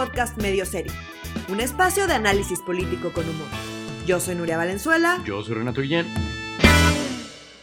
podcast 0.00 0.40
Medio 0.40 0.64
Serie, 0.64 0.90
un 1.50 1.60
espacio 1.60 2.06
de 2.06 2.14
análisis 2.14 2.58
político 2.60 3.12
con 3.12 3.28
humor. 3.28 3.48
Yo 4.06 4.18
soy 4.18 4.34
Nuria 4.34 4.56
Valenzuela. 4.56 5.22
Yo 5.26 5.42
soy 5.42 5.56
Renato 5.56 5.82
Guillén. 5.82 6.06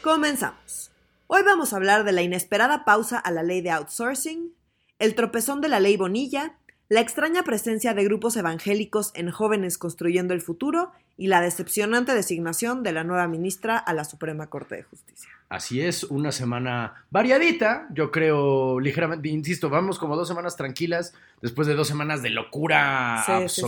Comenzamos. 0.04 0.92
Hoy 1.26 1.42
vamos 1.42 1.73
a 1.73 1.78
hablar 1.78 2.04
de 2.04 2.12
la 2.12 2.21
inesperada 2.21 2.86
pausa 2.86 3.18
a 3.18 3.32
la 3.32 3.42
ley 3.42 3.61
de 3.61 3.71
outsourcing, 3.71 4.54
el 5.00 5.15
tropezón 5.15 5.61
de 5.61 5.70
la 5.70 5.79
ley 5.79 5.97
Bonilla, 5.97 6.57
la 6.89 7.01
extraña 7.01 7.43
presencia 7.43 7.93
de 7.93 8.04
grupos 8.04 8.38
evangélicos 8.38 9.11
en 9.13 9.29
Jóvenes 9.29 9.77
Construyendo 9.77 10.33
el 10.33 10.41
Futuro 10.41 10.91
y 11.17 11.27
la 11.27 11.41
decepcionante 11.41 12.13
designación 12.13 12.83
de 12.83 12.93
la 12.93 13.04
nueva 13.04 13.27
ministra 13.27 13.77
a 13.77 13.93
la 13.93 14.05
Suprema 14.05 14.47
Corte 14.47 14.75
de 14.75 14.83
Justicia. 14.83 15.29
Así 15.50 15.81
es, 15.81 16.04
una 16.04 16.31
semana 16.31 17.05
variadita, 17.09 17.87
yo 17.91 18.11
creo 18.11 18.79
ligeramente, 18.79 19.29
insisto, 19.29 19.69
vamos 19.69 19.97
como 19.97 20.15
dos 20.15 20.28
semanas 20.28 20.55
tranquilas 20.55 21.14
después 21.42 21.68
de 21.68 21.73
dos 21.73 21.87
semanas 21.87 22.21
de 22.21 22.29
locura 22.29 23.23
Sí, 23.25 23.31
sí, 23.50 23.50
sí. 23.50 23.61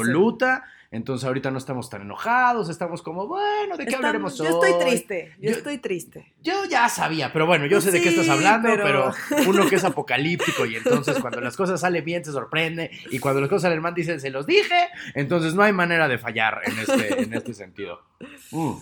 Entonces 0.91 1.27
ahorita 1.27 1.51
no 1.51 1.59
estamos 1.59 1.87
tan 1.89 2.01
enojados, 2.01 2.67
estamos 2.67 3.03
como, 3.03 3.27
bueno, 3.27 3.77
¿de 3.77 3.83
qué 3.85 3.91
Estamos- 3.91 3.95
hablaremos 3.97 4.39
hoy? 4.39 4.47
yo 4.47 4.53
estoy 4.63 4.85
triste, 4.87 5.35
yo, 5.39 5.51
Yo- 5.51 5.57
estoy 5.57 5.77
triste. 5.77 6.33
Yo 6.41 6.65
ya 6.65 6.89
sabía, 6.89 7.31
pero 7.31 7.45
bueno, 7.45 7.67
yo 7.67 7.79
sé 7.79 7.91
de 7.91 8.01
qué 8.01 8.09
estás 8.09 8.27
hablando, 8.29 8.67
pero- 8.69 9.11
pero... 9.29 9.45
uno 9.49 9.67
que 9.69 9.75
es 9.75 9.83
apocalíptico 9.83 10.65
y 10.65 10.77
entonces 10.77 11.19
cuando 11.19 11.41
las 11.41 11.55
cosas 11.55 11.79
salen 11.81 12.03
bien 12.03 12.25
se 12.25 12.31
sorprende 12.31 12.89
y 13.11 13.19
cuando 13.19 13.39
las 13.39 13.49
cosas 13.49 13.63
salen 13.63 13.81
mal 13.81 13.93
dice, 13.93 14.19
se 14.19 14.31
los 14.31 14.47
dije, 14.47 14.87
entonces 15.13 15.53
no 15.53 15.61
hay 15.61 15.73
manera 15.73 16.07
de 16.07 16.17
fallar 16.17 16.61
en 16.65 16.79
este, 16.79 17.21
en 17.21 17.33
este 17.35 17.53
sentido. 17.53 18.01
Mm. 18.49 18.73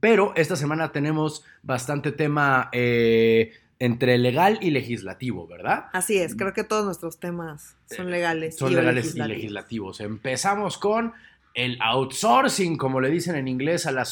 Pero 0.00 0.34
esta 0.36 0.56
semana 0.56 0.92
tenemos 0.92 1.42
bastante 1.62 2.12
tema 2.12 2.68
eh, 2.72 3.52
entre 3.80 4.18
legal 4.18 4.58
y 4.60 4.70
legislativo, 4.70 5.46
¿verdad? 5.46 5.86
Así 5.92 6.18
es, 6.18 6.34
creo 6.34 6.52
que 6.52 6.64
todos 6.64 6.84
nuestros 6.84 7.20
temas 7.20 7.76
son 7.86 8.10
legales. 8.10 8.56
Son 8.56 8.72
y 8.72 8.74
legales 8.74 9.04
y 9.14 9.18
legislativos. 9.18 9.36
legislativos. 9.36 10.00
Empezamos 10.00 10.78
con 10.78 11.12
el 11.54 11.78
outsourcing, 11.80 12.76
como 12.76 13.00
le 13.00 13.08
dicen 13.10 13.36
en 13.36 13.48
inglés, 13.48 13.86
a 13.86 13.92
la 13.92 14.04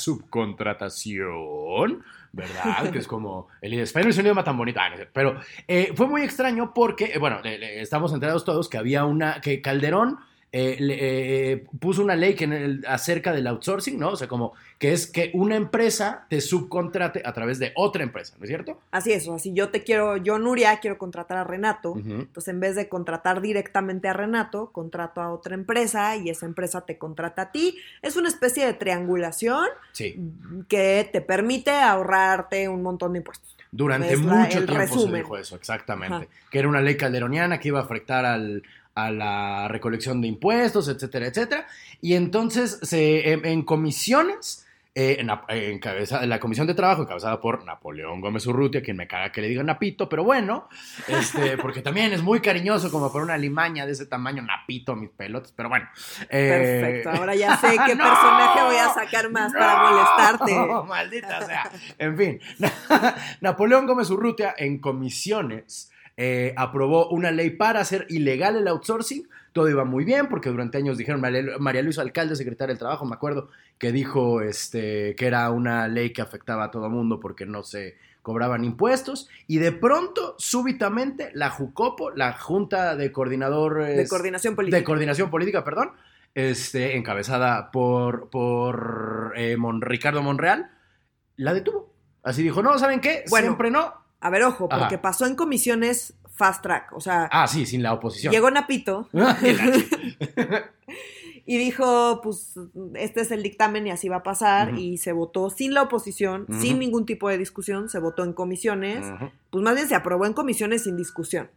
subcontratación, 0.90 2.02
¿verdad? 2.32 2.90
que 2.92 2.98
es 2.98 3.06
como 3.06 3.48
el 3.60 3.74
español 3.74 4.10
es 4.10 4.18
un 4.18 4.24
idioma 4.24 4.44
tan 4.44 4.56
bonito. 4.56 4.80
Ah, 4.80 4.90
no 4.90 4.96
sé. 4.96 5.08
Pero 5.12 5.40
eh, 5.68 5.92
fue 5.94 6.06
muy 6.06 6.22
extraño 6.22 6.72
porque, 6.74 7.06
eh, 7.14 7.18
bueno, 7.18 7.40
le- 7.42 7.58
le- 7.58 7.80
estamos 7.80 8.12
enterados 8.12 8.44
todos 8.44 8.68
que 8.68 8.78
había 8.78 9.04
una, 9.04 9.40
que 9.40 9.60
Calderón 9.60 10.18
eh, 10.58 10.76
le- 10.80 11.52
eh, 11.52 11.64
puso 11.80 12.02
una 12.02 12.16
ley 12.16 12.34
que 12.34 12.44
en 12.44 12.52
el- 12.54 12.84
acerca 12.88 13.32
del 13.32 13.46
outsourcing, 13.46 13.98
¿no? 13.98 14.10
O 14.10 14.16
sea, 14.16 14.26
como 14.28 14.54
que 14.78 14.92
es 14.92 15.06
que 15.06 15.30
una 15.34 15.56
empresa 15.56 16.26
te 16.30 16.40
subcontrate 16.40 17.22
a 17.24 17.32
través 17.32 17.58
de 17.58 17.72
otra 17.76 18.02
empresa, 18.02 18.34
¿no 18.38 18.44
es 18.44 18.48
cierto? 18.48 18.78
Así 18.90 19.12
es, 19.12 19.26
o 19.28 19.32
sea, 19.32 19.38
si 19.38 19.52
yo 19.52 19.68
te 19.70 19.82
quiero, 19.82 20.16
yo 20.16 20.38
Nuria 20.38 20.78
quiero 20.80 20.96
contratar 20.98 21.36
a 21.38 21.44
Renato, 21.44 21.90
Ujú. 21.92 22.00
entonces 22.10 22.48
en 22.48 22.60
vez 22.60 22.74
de 22.74 22.88
contratar 22.88 23.40
directamente 23.42 24.08
a 24.08 24.12
Renato, 24.12 24.70
contrato 24.72 25.20
a 25.20 25.32
otra 25.32 25.54
empresa 25.54 26.16
y 26.16 26.30
esa 26.30 26.46
empresa 26.46 26.86
te 26.86 26.96
contrata 26.96 27.42
a 27.42 27.52
ti. 27.52 27.76
Es 28.02 28.16
una 28.16 28.28
especie 28.28 28.64
de 28.66 28.72
triangulación 28.74 29.66
Sí. 29.92 30.18
que 30.68 31.08
te 31.12 31.20
permite 31.20 31.70
ahorrarte 31.70 32.68
un 32.68 32.82
montón 32.82 33.12
de 33.12 33.18
impuestos. 33.18 33.56
Durante 33.72 34.16
la- 34.16 34.22
mucho 34.22 34.64
tiempo 34.64 34.98
se 34.98 35.12
dijo 35.12 35.36
eso, 35.36 35.56
exactamente. 35.56 36.14
Ajá. 36.16 36.26
Que 36.50 36.58
era 36.60 36.68
una 36.68 36.80
ley 36.80 36.96
calderoniana 36.96 37.58
que 37.60 37.68
iba 37.68 37.80
a 37.80 37.82
afectar 37.82 38.24
al- 38.24 38.62
a 38.96 39.10
la 39.12 39.68
recolección 39.68 40.20
de 40.20 40.26
impuestos, 40.28 40.88
etcétera, 40.88 41.26
etcétera. 41.26 41.66
Y 42.00 42.14
entonces 42.14 42.80
se, 42.82 43.30
en, 43.32 43.46
en 43.46 43.62
comisiones, 43.62 44.66
eh, 44.98 45.18
en, 45.20 45.30
en 45.50 45.78
cabeza- 45.78 46.22
en 46.22 46.30
la 46.30 46.40
comisión 46.40 46.66
de 46.66 46.72
trabajo 46.72 47.02
encabezada 47.02 47.38
por 47.38 47.62
Napoleón 47.66 48.22
Gómez 48.22 48.46
Urrutia, 48.46 48.82
quien 48.82 48.96
me 48.96 49.06
caga 49.06 49.30
que 49.30 49.42
le 49.42 49.48
diga 49.48 49.62
Napito, 49.62 50.08
pero 50.08 50.24
bueno, 50.24 50.68
este, 51.06 51.58
porque 51.62 51.82
también 51.82 52.14
es 52.14 52.22
muy 52.22 52.40
cariñoso 52.40 52.90
como 52.90 53.12
por 53.12 53.20
una 53.22 53.36
limaña 53.36 53.84
de 53.84 53.92
ese 53.92 54.06
tamaño, 54.06 54.40
Napito, 54.40 54.96
mis 54.96 55.10
pelotas, 55.10 55.52
pero 55.54 55.68
bueno. 55.68 55.86
eh, 56.30 56.78
Perfecto, 56.80 57.10
ahora 57.10 57.34
ya 57.34 57.54
sé 57.58 57.76
qué 57.86 57.94
¡No! 57.94 58.04
personaje 58.04 58.62
voy 58.64 58.76
a 58.76 58.88
sacar 58.94 59.30
más 59.30 59.52
para 59.52 59.82
molestarte. 59.82 60.54
No, 60.56 60.84
maldita 60.88 61.42
sea. 61.44 61.70
En 61.98 62.16
fin, 62.16 62.40
Napoleón 63.42 63.86
Gómez 63.86 64.08
Urrutia 64.10 64.54
en 64.56 64.78
comisiones 64.78 65.90
eh, 66.16 66.54
aprobó 66.56 67.08
una 67.10 67.30
ley 67.30 67.50
para 67.50 67.80
hacer 67.80 68.06
ilegal 68.08 68.56
el 68.56 68.68
outsourcing. 68.68 69.28
Todo 69.52 69.68
iba 69.70 69.84
muy 69.84 70.04
bien 70.04 70.28
porque 70.28 70.50
durante 70.50 70.78
años 70.78 70.98
dijeron 70.98 71.20
María, 71.20 71.82
Luisa 71.82 72.02
Alcalde, 72.02 72.36
secretaria 72.36 72.72
del 72.72 72.78
Trabajo, 72.78 73.04
me 73.06 73.14
acuerdo, 73.14 73.48
que 73.78 73.90
dijo 73.92 74.40
este, 74.42 75.14
que 75.16 75.26
era 75.26 75.50
una 75.50 75.88
ley 75.88 76.12
que 76.12 76.22
afectaba 76.22 76.64
a 76.64 76.70
todo 76.70 76.90
mundo 76.90 77.20
porque 77.20 77.46
no 77.46 77.62
se 77.62 77.96
cobraban 78.22 78.64
impuestos 78.64 79.28
y 79.46 79.58
de 79.58 79.72
pronto, 79.72 80.34
súbitamente, 80.38 81.30
la 81.32 81.48
JUCOPO, 81.50 82.10
la 82.10 82.32
Junta 82.32 82.96
de 82.96 83.12
Coordinadores 83.12 83.96
De 83.96 84.08
coordinación 84.08 84.56
política. 84.56 84.78
de 84.78 84.84
coordinación 84.84 85.30
política, 85.30 85.64
perdón, 85.64 85.92
este, 86.34 86.96
encabezada 86.96 87.70
por, 87.70 88.28
por 88.28 89.32
eh, 89.36 89.56
Mon- 89.56 89.80
Ricardo 89.80 90.22
Monreal, 90.22 90.70
la 91.36 91.54
detuvo. 91.54 91.94
Así 92.22 92.42
dijo, 92.42 92.62
no, 92.62 92.78
¿saben 92.78 93.00
qué? 93.00 93.24
Bueno. 93.30 93.46
Siempre 93.46 93.70
no. 93.70 93.94
A 94.20 94.30
ver, 94.30 94.42
ojo, 94.44 94.66
Ajá. 94.70 94.80
porque 94.80 94.98
pasó 94.98 95.26
en 95.26 95.34
comisiones 95.36 96.14
fast 96.32 96.62
track, 96.62 96.92
o 96.94 97.00
sea, 97.00 97.28
Ah, 97.32 97.46
sí, 97.46 97.64
sin 97.66 97.82
la 97.82 97.92
oposición. 97.94 98.32
llegó 98.32 98.50
Napito 98.50 99.08
y 101.46 101.58
dijo, 101.58 102.20
pues 102.22 102.54
este 102.94 103.20
es 103.20 103.30
el 103.30 103.42
dictamen 103.42 103.86
y 103.86 103.90
así 103.90 104.08
va 104.08 104.16
a 104.16 104.22
pasar 104.22 104.76
y 104.78 104.98
se 104.98 105.12
votó 105.12 105.50
sin 105.50 105.74
la 105.74 105.82
oposición, 105.82 106.46
sin 106.60 106.78
ningún 106.78 107.06
tipo 107.06 107.28
de 107.28 107.38
discusión, 107.38 107.88
se 107.88 107.98
votó 108.00 108.24
en 108.24 108.32
comisiones, 108.32 109.06
pues 109.50 109.62
más 109.64 109.74
bien 109.76 109.88
se 109.88 109.94
aprobó 109.94 110.26
en 110.26 110.32
comisiones 110.32 110.84
sin 110.84 110.96
discusión. 110.96 111.48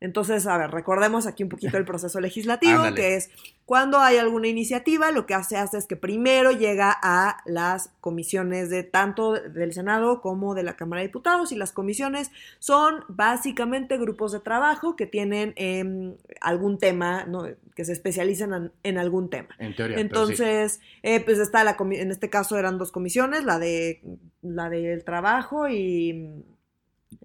Entonces, 0.00 0.46
a 0.46 0.56
ver, 0.56 0.70
recordemos 0.70 1.26
aquí 1.26 1.42
un 1.42 1.50
poquito 1.50 1.76
el 1.76 1.84
proceso 1.84 2.20
legislativo, 2.20 2.72
Ándale. 2.78 2.96
que 2.96 3.16
es 3.16 3.30
cuando 3.66 3.98
hay 3.98 4.16
alguna 4.16 4.48
iniciativa, 4.48 5.12
lo 5.12 5.26
que 5.26 5.34
hace, 5.34 5.56
hace 5.56 5.78
es 5.78 5.86
que 5.86 5.94
primero 5.96 6.50
llega 6.50 6.96
a 7.02 7.40
las 7.44 7.90
comisiones 8.00 8.70
de 8.70 8.82
tanto 8.82 9.34
del 9.34 9.72
Senado 9.72 10.20
como 10.22 10.54
de 10.54 10.62
la 10.62 10.74
Cámara 10.74 11.02
de 11.02 11.08
Diputados 11.08 11.52
y 11.52 11.56
las 11.56 11.70
comisiones 11.70 12.30
son 12.58 13.04
básicamente 13.08 13.98
grupos 13.98 14.32
de 14.32 14.40
trabajo 14.40 14.96
que 14.96 15.06
tienen 15.06 15.52
em, 15.56 16.16
algún 16.40 16.78
tema, 16.78 17.24
¿no? 17.26 17.44
que 17.76 17.84
se 17.84 17.92
especializan 17.92 18.52
en, 18.54 18.72
en 18.82 18.98
algún 18.98 19.30
tema. 19.30 19.54
En 19.58 19.76
teoría. 19.76 19.96
pero 19.96 20.26
sí. 20.26 20.32
Entonces, 20.32 20.80
eh, 21.02 21.20
pues 21.20 21.38
está 21.38 21.62
la 21.62 21.76
en 21.78 22.10
este 22.10 22.28
caso 22.28 22.58
eran 22.58 22.78
dos 22.78 22.90
comisiones, 22.90 23.44
la 23.44 23.58
de 23.58 24.02
la 24.42 24.68
del 24.68 25.04
trabajo 25.04 25.68
y 25.68 26.44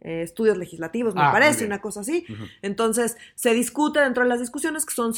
eh, 0.05 0.21
estudios 0.21 0.55
legislativos, 0.57 1.15
me 1.15 1.21
Ah, 1.23 1.31
parece, 1.31 1.65
una 1.65 1.81
cosa 1.81 2.01
así. 2.01 2.25
Entonces, 2.61 3.17
se 3.33 3.55
discute 3.55 3.99
dentro 3.99 4.21
de 4.21 4.29
las 4.29 4.39
discusiones 4.39 4.85
que 4.85 4.93
son 4.93 5.11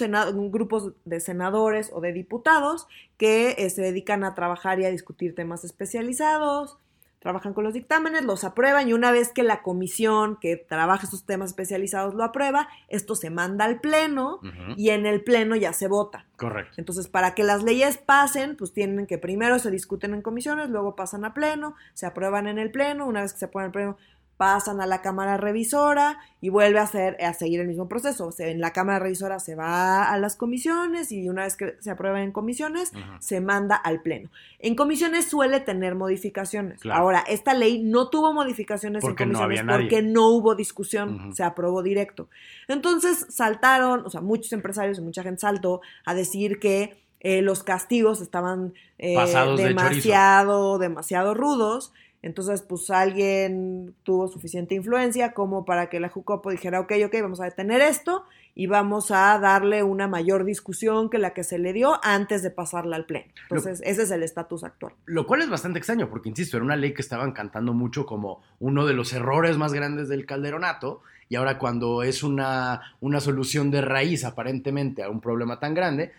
grupos 0.49 0.93
de 1.03 1.19
senadores 1.19 1.89
o 1.93 1.99
de 1.99 2.13
diputados 2.13 2.87
que 3.17 3.55
eh, 3.57 3.69
se 3.69 3.81
dedican 3.81 4.23
a 4.23 4.33
trabajar 4.33 4.79
y 4.79 4.85
a 4.85 4.89
discutir 4.89 5.35
temas 5.35 5.65
especializados, 5.65 6.77
trabajan 7.19 7.53
con 7.53 7.65
los 7.65 7.73
dictámenes, 7.73 8.23
los 8.23 8.45
aprueban 8.45 8.87
y 8.87 8.93
una 8.93 9.11
vez 9.11 9.33
que 9.33 9.43
la 9.43 9.61
comisión 9.61 10.37
que 10.39 10.55
trabaja 10.55 11.07
esos 11.07 11.25
temas 11.25 11.49
especializados 11.49 12.13
lo 12.13 12.23
aprueba, 12.23 12.69
esto 12.87 13.15
se 13.15 13.29
manda 13.29 13.65
al 13.65 13.81
pleno 13.81 14.39
y 14.77 14.91
en 14.91 15.05
el 15.05 15.21
pleno 15.21 15.57
ya 15.57 15.73
se 15.73 15.89
vota. 15.89 16.25
Correcto. 16.37 16.75
Entonces, 16.77 17.09
para 17.09 17.33
que 17.35 17.43
las 17.43 17.63
leyes 17.63 17.97
pasen, 17.97 18.55
pues 18.55 18.71
tienen 18.71 19.07
que 19.07 19.17
primero 19.17 19.59
se 19.59 19.71
discuten 19.71 20.13
en 20.13 20.21
comisiones, 20.21 20.69
luego 20.69 20.95
pasan 20.95 21.25
a 21.25 21.33
pleno, 21.33 21.75
se 21.93 22.05
aprueban 22.05 22.47
en 22.47 22.59
el 22.59 22.71
pleno, 22.71 23.05
una 23.05 23.21
vez 23.23 23.33
que 23.33 23.39
se 23.39 23.45
aprueban 23.45 23.65
en 23.65 23.67
el 23.67 23.73
pleno, 23.73 23.97
pasan 24.37 24.79
a 24.81 24.85
la 24.85 25.01
Cámara 25.01 25.35
Revisora 25.35 26.19
y 26.39 26.49
vuelve 26.49 26.79
a, 26.79 26.83
hacer, 26.83 27.17
a 27.23 27.33
seguir 27.33 27.59
el 27.59 27.67
mismo 27.67 27.89
proceso. 27.89 28.27
O 28.27 28.31
sea, 28.31 28.47
en 28.47 28.61
la 28.61 28.71
Cámara 28.71 28.99
Revisora 28.99 29.39
se 29.39 29.55
va 29.55 30.03
a 30.11 30.17
las 30.19 30.35
comisiones 30.35 31.11
y 31.11 31.27
una 31.27 31.43
vez 31.43 31.57
que 31.57 31.75
se 31.79 31.89
aprueba 31.89 32.21
en 32.21 32.31
comisiones, 32.31 32.91
se 33.19 33.41
manda 33.41 33.75
al 33.75 34.01
pleno. 34.01 34.29
En 34.59 34.75
comisiones 34.75 35.25
suele 35.25 35.59
tener 35.59 35.95
modificaciones. 35.95 36.81
Claro. 36.81 37.01
Ahora, 37.01 37.23
esta 37.27 37.55
ley 37.55 37.81
no 37.81 38.09
tuvo 38.09 38.31
modificaciones 38.31 39.01
Porque 39.01 39.23
en 39.23 39.31
no 39.31 39.39
comisiones 39.39 39.65
nadie. 39.65 39.85
porque 39.85 40.01
no 40.03 40.29
hubo 40.29 40.53
discusión, 40.53 41.33
se 41.35 41.43
aprobó 41.43 41.81
directo. 41.81 42.29
Entonces 42.67 43.25
saltaron, 43.29 44.05
o 44.05 44.09
sea, 44.09 44.21
muchos 44.21 44.53
empresarios 44.53 44.99
y 44.99 45.01
mucha 45.01 45.23
gente 45.23 45.41
saltó 45.41 45.81
a 46.05 46.13
decir 46.13 46.59
que 46.59 46.95
eh, 47.19 47.41
los 47.41 47.63
castigos 47.63 48.21
estaban 48.21 48.73
eh, 48.99 49.17
de 49.17 49.63
demasiado, 49.63 50.77
demasiado 50.77 51.33
rudos. 51.33 51.91
Entonces, 52.27 52.61
pues 52.61 52.89
alguien 52.89 53.95
tuvo 54.03 54.27
suficiente 54.27 54.75
influencia 54.75 55.31
como 55.31 55.63
para 55.63 55.87
que 55.87 56.01
la 56.01 56.09
Jucopo 56.09 56.51
dijera, 56.51 56.81
ok, 56.81 56.91
ok, 57.05 57.15
vamos 57.21 57.39
a 57.39 57.45
detener 57.45 57.79
esto 57.79 58.25
y 58.53 58.67
vamos 58.67 59.11
a 59.11 59.39
darle 59.39 59.81
una 59.83 60.09
mayor 60.09 60.43
discusión 60.43 61.09
que 61.09 61.19
la 61.19 61.33
que 61.33 61.45
se 61.45 61.57
le 61.57 61.71
dio 61.71 62.03
antes 62.03 62.43
de 62.43 62.51
pasarla 62.51 62.97
al 62.97 63.05
pleno. 63.05 63.31
Entonces, 63.43 63.81
ese 63.85 64.03
es 64.03 64.11
el 64.11 64.23
estatus 64.23 64.65
actual. 64.65 64.93
Lo 65.05 65.25
cual 65.25 65.41
es 65.41 65.49
bastante 65.49 65.79
extraño, 65.79 66.09
porque 66.09 66.27
insisto, 66.27 66.57
era 66.57 66.65
una 66.65 66.75
ley 66.75 66.93
que 66.93 67.01
estaban 67.01 67.31
cantando 67.31 67.71
mucho 67.73 68.05
como 68.05 68.41
uno 68.59 68.85
de 68.85 68.93
los 68.93 69.13
errores 69.13 69.57
más 69.57 69.71
grandes 69.71 70.09
del 70.09 70.25
calderonato, 70.25 71.01
y 71.29 71.35
ahora 71.35 71.57
cuando 71.57 72.03
es 72.03 72.23
una, 72.23 72.81
una 72.99 73.21
solución 73.21 73.71
de 73.71 73.81
raíz 73.81 74.25
aparentemente 74.25 75.01
a 75.01 75.09
un 75.09 75.21
problema 75.21 75.59
tan 75.61 75.73
grande, 75.73 76.11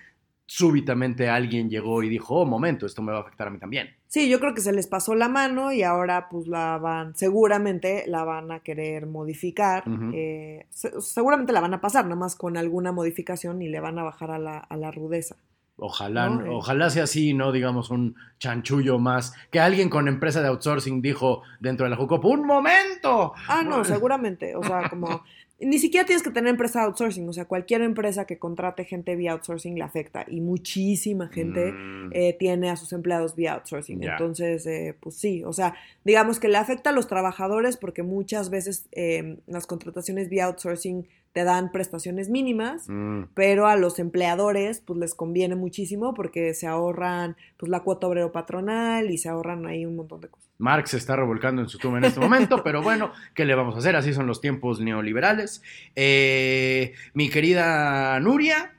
súbitamente 0.48 1.28
alguien 1.28 1.68
llegó 1.68 2.02
y 2.02 2.08
dijo, 2.08 2.36
oh, 2.36 2.46
momento, 2.46 2.86
esto 2.86 3.02
me 3.02 3.12
va 3.12 3.18
a 3.18 3.20
afectar 3.20 3.46
a 3.46 3.50
mí 3.50 3.58
también. 3.58 3.90
Sí, 4.06 4.30
yo 4.30 4.40
creo 4.40 4.54
que 4.54 4.62
se 4.62 4.72
les 4.72 4.86
pasó 4.86 5.14
la 5.14 5.28
mano 5.28 5.72
y 5.72 5.82
ahora 5.82 6.28
pues 6.30 6.48
la 6.48 6.78
van, 6.78 7.14
seguramente 7.14 8.04
la 8.06 8.24
van 8.24 8.50
a 8.50 8.60
querer 8.60 9.06
modificar. 9.06 9.84
eh, 10.14 10.64
se, 10.70 11.00
seguramente 11.02 11.52
la 11.52 11.60
van 11.60 11.74
a 11.74 11.82
pasar, 11.82 12.04
nada 12.06 12.16
más 12.16 12.34
con 12.34 12.56
alguna 12.56 12.92
modificación 12.92 13.60
y 13.60 13.68
le 13.68 13.78
van 13.80 13.98
a 13.98 14.04
bajar 14.04 14.30
a 14.30 14.38
la, 14.38 14.56
a 14.58 14.76
la 14.78 14.90
rudeza. 14.90 15.36
Ojalá, 15.80 16.28
No, 16.30 16.44
eh. 16.44 16.48
ojalá 16.50 16.90
sea 16.90 17.04
así, 17.04 17.34
no 17.34 17.52
digamos 17.52 17.90
un 17.90 18.16
chanchullo 18.40 18.98
más. 18.98 19.34
Que 19.50 19.60
alguien 19.60 19.90
con 19.90 20.08
empresa 20.08 20.40
de 20.40 20.48
outsourcing 20.48 21.02
dijo 21.02 21.42
dentro 21.60 21.84
de 21.84 21.90
la 21.90 21.96
Jucopo, 21.96 22.28
¡un 22.28 22.46
momento! 22.46 23.34
Ah, 23.46 23.62
no, 23.62 23.84
seguramente. 23.84 24.56
O 24.56 24.62
sea, 24.64 24.88
como. 24.88 25.22
Ni 25.60 25.78
siquiera 25.78 26.06
tienes 26.06 26.22
que 26.22 26.30
tener 26.30 26.50
empresa 26.50 26.80
de 26.80 26.86
outsourcing. 26.86 27.28
O 27.28 27.32
sea, 27.32 27.46
cualquier 27.46 27.82
empresa 27.82 28.26
que 28.26 28.38
contrate 28.38 28.84
gente 28.84 29.16
vía 29.16 29.32
outsourcing 29.32 29.74
le 29.74 29.82
afecta. 29.82 30.24
Y 30.28 30.40
muchísima 30.40 31.28
gente 31.28 31.72
mm, 31.72 32.10
eh, 32.12 32.36
tiene 32.38 32.70
a 32.70 32.76
sus 32.76 32.92
empleados 32.92 33.34
vía 33.34 33.54
outsourcing. 33.54 34.02
Entonces, 34.04 34.64
eh, 34.66 34.94
pues 35.00 35.16
sí. 35.16 35.42
O 35.44 35.52
sea, 35.52 35.74
digamos 36.04 36.38
que 36.38 36.48
le 36.48 36.58
afecta 36.58 36.90
a 36.90 36.92
los 36.92 37.08
trabajadores 37.08 37.76
porque 37.76 38.04
muchas 38.04 38.50
veces 38.50 38.86
eh, 38.92 39.38
las 39.48 39.66
contrataciones 39.66 40.28
vía 40.28 40.46
outsourcing 40.46 41.08
te 41.32 41.44
dan 41.44 41.70
prestaciones 41.72 42.28
mínimas. 42.28 42.88
mm, 42.88 43.24
Pero 43.34 43.66
a 43.66 43.76
los 43.76 43.98
empleadores, 43.98 44.80
pues 44.80 44.98
les 44.98 45.14
conviene 45.14 45.54
muchísimo 45.54 46.14
porque 46.14 46.54
se 46.54 46.66
ahorran 46.66 47.36
pues 47.56 47.70
la 47.70 47.80
cuota 47.80 48.06
obrero 48.06 48.32
patronal 48.32 49.10
y 49.10 49.18
se 49.18 49.28
ahorran 49.28 49.66
ahí 49.66 49.86
un 49.86 49.96
montón 49.96 50.20
de 50.20 50.28
cosas. 50.28 50.48
Marx 50.58 50.90
se 50.90 50.96
está 50.96 51.14
revolcando 51.14 51.62
en 51.62 51.68
su 51.68 51.78
tumba 51.78 51.98
en 51.98 52.04
este 52.04 52.20
momento, 52.20 52.62
pero 52.64 52.82
bueno, 52.82 53.12
¿qué 53.34 53.44
le 53.44 53.54
vamos 53.54 53.74
a 53.76 53.78
hacer? 53.78 53.94
Así 53.96 54.12
son 54.12 54.26
los 54.26 54.40
tiempos 54.40 54.80
neoliberales. 54.80 55.62
Eh, 55.94 56.94
mi 57.14 57.28
querida 57.28 58.18
Nuria. 58.20 58.74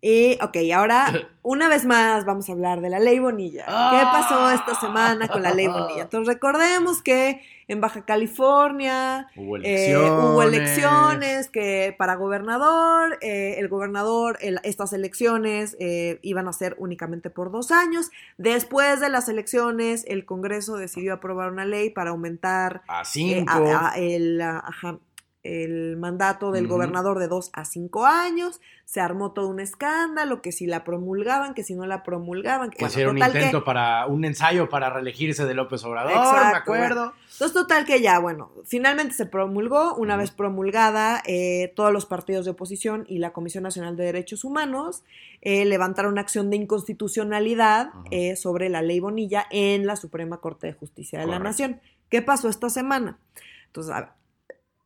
Y, 0.00 0.38
ok, 0.40 0.56
ahora 0.74 1.06
una 1.42 1.68
vez 1.68 1.84
más 1.84 2.24
vamos 2.24 2.48
a 2.48 2.52
hablar 2.52 2.80
de 2.80 2.88
la 2.90 3.00
ley 3.00 3.18
Bonilla. 3.18 3.64
¿Qué 3.66 4.02
pasó 4.12 4.50
esta 4.50 4.74
semana 4.78 5.26
con 5.28 5.42
la 5.42 5.52
ley 5.52 5.66
Bonilla? 5.66 6.02
Entonces 6.02 6.32
recordemos 6.34 7.02
que 7.02 7.42
en 7.66 7.80
Baja 7.80 8.04
California 8.04 9.26
Hubo 9.36 9.56
eh, 9.56 9.60
elecciones. 9.60 10.10
hubo 10.12 10.42
elecciones 10.42 11.50
que 11.50 11.94
para 11.98 12.14
gobernador, 12.14 13.18
eh, 13.20 13.56
el 13.58 13.68
gobernador, 13.68 14.38
el- 14.40 14.60
estas 14.62 14.92
elecciones 14.92 15.76
eh, 15.80 16.18
iban 16.22 16.48
a 16.48 16.52
ser 16.52 16.76
únicamente 16.78 17.28
por 17.28 17.50
dos 17.50 17.70
años. 17.70 18.10
Después 18.38 19.00
de 19.00 19.08
las 19.10 19.28
elecciones, 19.28 20.04
el 20.08 20.24
Congreso 20.24 20.76
decidió 20.76 21.14
aprobar 21.14 21.50
una 21.50 21.64
ley 21.64 21.90
para 21.90 22.10
aumentar 22.10 22.82
A 22.88 23.04
cinco. 23.04 23.50
a- 23.52 23.90
a- 23.90 23.98
el, 23.98 24.40
ajá, 24.40 24.98
el 25.44 25.96
mandato 25.96 26.50
del 26.52 26.66
gobernador 26.66 27.18
de 27.18 27.28
dos 27.28 27.50
a 27.52 27.64
cinco 27.64 28.04
años, 28.06 28.60
se 28.84 29.00
armó 29.00 29.32
todo 29.32 29.48
un 29.48 29.60
escándalo, 29.60 30.42
que 30.42 30.50
si 30.52 30.66
la 30.66 30.82
promulgaban, 30.84 31.54
que 31.54 31.62
si 31.62 31.74
no 31.74 31.86
la 31.86 32.02
promulgaban, 32.02 32.70
que, 32.70 32.78
que 32.78 32.84
bueno, 32.84 32.98
era 33.00 33.10
un 33.10 33.16
total 33.16 33.32
que- 33.32 33.38
intento 33.38 33.64
para 33.64 34.06
un 34.06 34.24
ensayo 34.24 34.68
para 34.68 34.90
reelegirse 34.90 35.44
de 35.46 35.54
López 35.54 35.84
Obrador, 35.84 36.12
Exacto, 36.12 36.50
me 36.50 36.56
acuerdo. 36.56 37.12
entonces, 37.32 37.52
total 37.52 37.84
que 37.84 38.00
ya, 38.00 38.18
bueno, 38.18 38.50
finalmente 38.64 39.14
se 39.14 39.26
promulgó, 39.26 39.94
una 39.94 40.16
vez 40.16 40.30
promulgada, 40.30 41.22
eh, 41.26 41.72
todos 41.76 41.92
los 41.92 42.06
partidos 42.06 42.44
de 42.44 42.50
oposición 42.52 43.04
y 43.08 43.18
la 43.18 43.32
Comisión 43.32 43.62
Nacional 43.64 43.96
de 43.96 44.04
Derechos 44.04 44.44
Humanos 44.44 45.04
eh, 45.42 45.64
levantaron 45.64 46.12
una 46.12 46.20
acción 46.22 46.50
de 46.50 46.56
inconstitucionalidad 46.56 47.90
eh, 48.10 48.36
sobre 48.36 48.68
la 48.68 48.82
ley 48.82 49.00
Bonilla 49.00 49.46
en 49.50 49.86
la 49.86 49.96
Suprema 49.96 50.38
Corte 50.38 50.66
de 50.66 50.72
Justicia 50.72 51.20
de 51.20 51.26
la. 51.26 51.38
Nación. 51.38 51.80
¿Qué 52.10 52.22
pasó 52.22 52.48
esta 52.48 52.68
semana? 52.70 53.18
Entonces, 53.66 53.94
a 53.94 54.00
ver, 54.00 54.08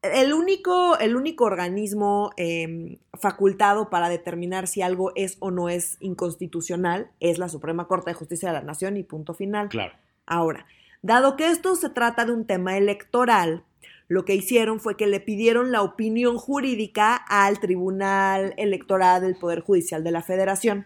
el 0.03 0.33
único, 0.33 0.99
el 0.99 1.17
único 1.17 1.45
organismo 1.45 2.33
eh, 2.37 2.99
facultado 3.15 3.89
para 3.89 4.09
determinar 4.09 4.67
si 4.67 4.83
algo 4.83 5.13
es 5.15 5.37
o 5.39 5.51
no 5.51 5.69
es 5.69 5.97
inconstitucional 6.01 7.11
es 7.21 7.39
la 7.39 7.49
Suprema 7.49 7.87
Corte 7.87 8.11
de 8.11 8.15
Justicia 8.15 8.49
de 8.49 8.55
la 8.55 8.65
Nación 8.65 8.97
y 8.97 9.05
punto 9.05 9.33
final. 9.33 9.69
Claro. 9.69 9.95
Ahora, 10.27 10.67
dado 11.03 11.37
que 11.37 11.47
esto 11.47 11.77
se 11.77 11.89
trata 11.89 12.25
de 12.25 12.33
un 12.33 12.47
tema 12.47 12.77
electoral, 12.77 13.65
lo 14.09 14.25
que 14.25 14.35
hicieron 14.35 14.81
fue 14.81 14.97
que 14.97 15.07
le 15.07 15.21
pidieron 15.21 15.73
la 15.73 15.83
opinión 15.83 16.37
jurídica 16.37 17.15
al 17.15 17.61
Tribunal 17.61 18.55
Electoral 18.57 19.23
del 19.23 19.37
Poder 19.37 19.61
Judicial 19.61 20.03
de 20.05 20.11
la 20.11 20.23
Federación. 20.23 20.85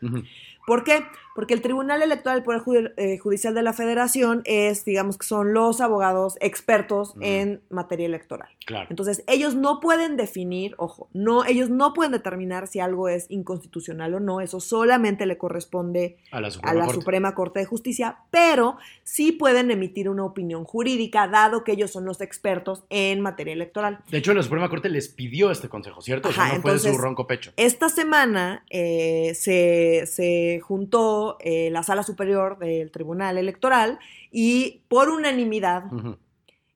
¿Por 0.67 0.85
qué? 0.85 1.01
Porque 1.01 1.17
el 1.55 1.61
Tribunal 1.63 2.03
Electoral 2.03 2.39
del 2.39 2.45
Poder 2.45 2.95
eh, 2.97 3.19
Judicial 3.19 3.55
de 3.55 3.63
la 3.63 3.73
Federación 3.73 4.43
es, 4.45 4.85
digamos 4.85 5.19
que 5.19 5.27
son 5.27 5.53
los 5.53 5.81
abogados 5.81 6.37
expertos 6.41 7.15
en 7.21 7.63
materia 7.71 8.07
electoral. 8.07 8.49
Claro. 8.67 8.87
Entonces, 8.91 9.23
ellos 9.27 9.55
no 9.55 9.81
pueden 9.81 10.17
definir, 10.17 10.75
ojo, 10.79 11.09
no, 11.13 11.45
ellos 11.45 11.71
no 11.71 11.93
pueden 11.93 12.13
determinar 12.13 12.67
si 12.67 12.81
algo 12.81 13.09
es 13.09 13.27
inconstitucional 13.31 14.15
o 14.15 14.21
no, 14.21 14.41
eso 14.41 14.61
solamente 14.61 15.27
le 15.27 15.39
corresponde 15.39 16.17
A 16.31 16.41
la 16.41 16.49
a 16.49 16.51
Suprema 16.51 16.75
la 16.75 16.85
Corte. 16.87 17.01
Suprema 17.01 17.35
Corte 17.35 17.61
de 17.61 17.67
Justicia, 17.67 18.19
pero 18.31 18.77
sí 19.05 19.33
pueden 19.33 19.71
emitir 19.71 20.09
una 20.09 20.25
opinión 20.25 20.65
jurídica, 20.65 21.29
dado 21.29 21.65
que 21.65 21.73
ellos 21.73 21.91
son 21.91 22.05
los 22.05 22.21
expertos 22.21 22.85
en 22.91 23.21
materia 23.21 23.53
electoral. 23.53 23.99
De 24.11 24.19
hecho, 24.19 24.33
la 24.35 24.43
Suprema 24.43 24.69
Corte 24.69 24.89
les 24.89 25.09
pidió 25.09 25.51
este 25.51 25.69
consejo, 25.69 26.01
¿cierto? 26.01 26.29
o 26.29 26.33
sea, 26.33 26.45
Ajá, 26.45 26.57
no 26.57 26.63
fue 26.63 26.73
de 26.73 26.79
su 26.79 26.87
entonces- 26.89 27.03
ronco 27.05 27.27
pecho. 27.27 27.53
Esta 27.57 27.89
semana 27.89 28.65
eh, 28.71 29.33
se, 29.35 30.05
se 30.07 30.61
juntó 30.61 31.26
eh, 31.41 31.71
la 31.71 31.83
Sala 31.83 32.03
Superior 32.03 32.59
del 32.59 32.91
Tribunal 32.91 33.39
Electoral 33.39 33.99
y 34.31 34.83
por 34.89 35.09
unanimidad 35.09 35.85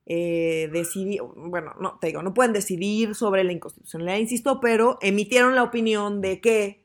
eh, 0.05 0.69
decidió, 0.73 1.33
bueno, 1.35 1.73
no, 1.79 1.97
te 1.99 2.07
digo, 2.07 2.21
no 2.21 2.33
pueden 2.33 2.53
decidir 2.53 3.15
sobre 3.15 3.43
la 3.43 3.53
inconstitucionalidad, 3.53 4.17
insisto, 4.17 4.59
pero 4.59 4.97
emitieron 5.01 5.55
la 5.55 5.63
opinión 5.63 6.21
de 6.21 6.41
que, 6.41 6.83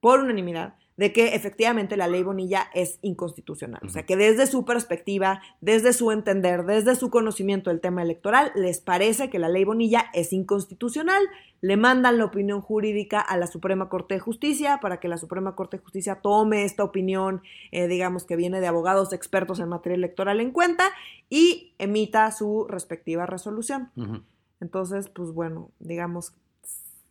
por 0.00 0.20
unanimidad, 0.20 0.77
de 0.98 1.12
que 1.12 1.36
efectivamente 1.36 1.96
la 1.96 2.08
ley 2.08 2.24
Bonilla 2.24 2.68
es 2.74 2.98
inconstitucional. 3.02 3.80
O 3.84 3.88
sea, 3.88 4.04
que 4.04 4.16
desde 4.16 4.48
su 4.48 4.64
perspectiva, 4.64 5.40
desde 5.60 5.92
su 5.92 6.10
entender, 6.10 6.66
desde 6.66 6.96
su 6.96 7.08
conocimiento 7.08 7.70
del 7.70 7.80
tema 7.80 8.02
electoral, 8.02 8.50
les 8.56 8.80
parece 8.80 9.30
que 9.30 9.38
la 9.38 9.48
ley 9.48 9.64
Bonilla 9.64 10.06
es 10.12 10.32
inconstitucional. 10.32 11.22
Le 11.60 11.76
mandan 11.76 12.18
la 12.18 12.24
opinión 12.24 12.60
jurídica 12.60 13.20
a 13.20 13.36
la 13.36 13.46
Suprema 13.46 13.88
Corte 13.88 14.14
de 14.14 14.20
Justicia 14.20 14.80
para 14.82 14.98
que 14.98 15.06
la 15.06 15.18
Suprema 15.18 15.54
Corte 15.54 15.76
de 15.76 15.84
Justicia 15.84 16.16
tome 16.16 16.64
esta 16.64 16.82
opinión, 16.82 17.42
eh, 17.70 17.86
digamos 17.86 18.24
que 18.24 18.34
viene 18.34 18.60
de 18.60 18.66
abogados 18.66 19.12
expertos 19.12 19.60
en 19.60 19.68
materia 19.68 19.94
electoral 19.94 20.40
en 20.40 20.50
cuenta 20.50 20.90
y 21.30 21.74
emita 21.78 22.28
su 22.32 22.66
respectiva 22.68 23.24
resolución. 23.24 23.92
Entonces, 24.60 25.08
pues 25.08 25.30
bueno, 25.30 25.70
digamos, 25.78 26.32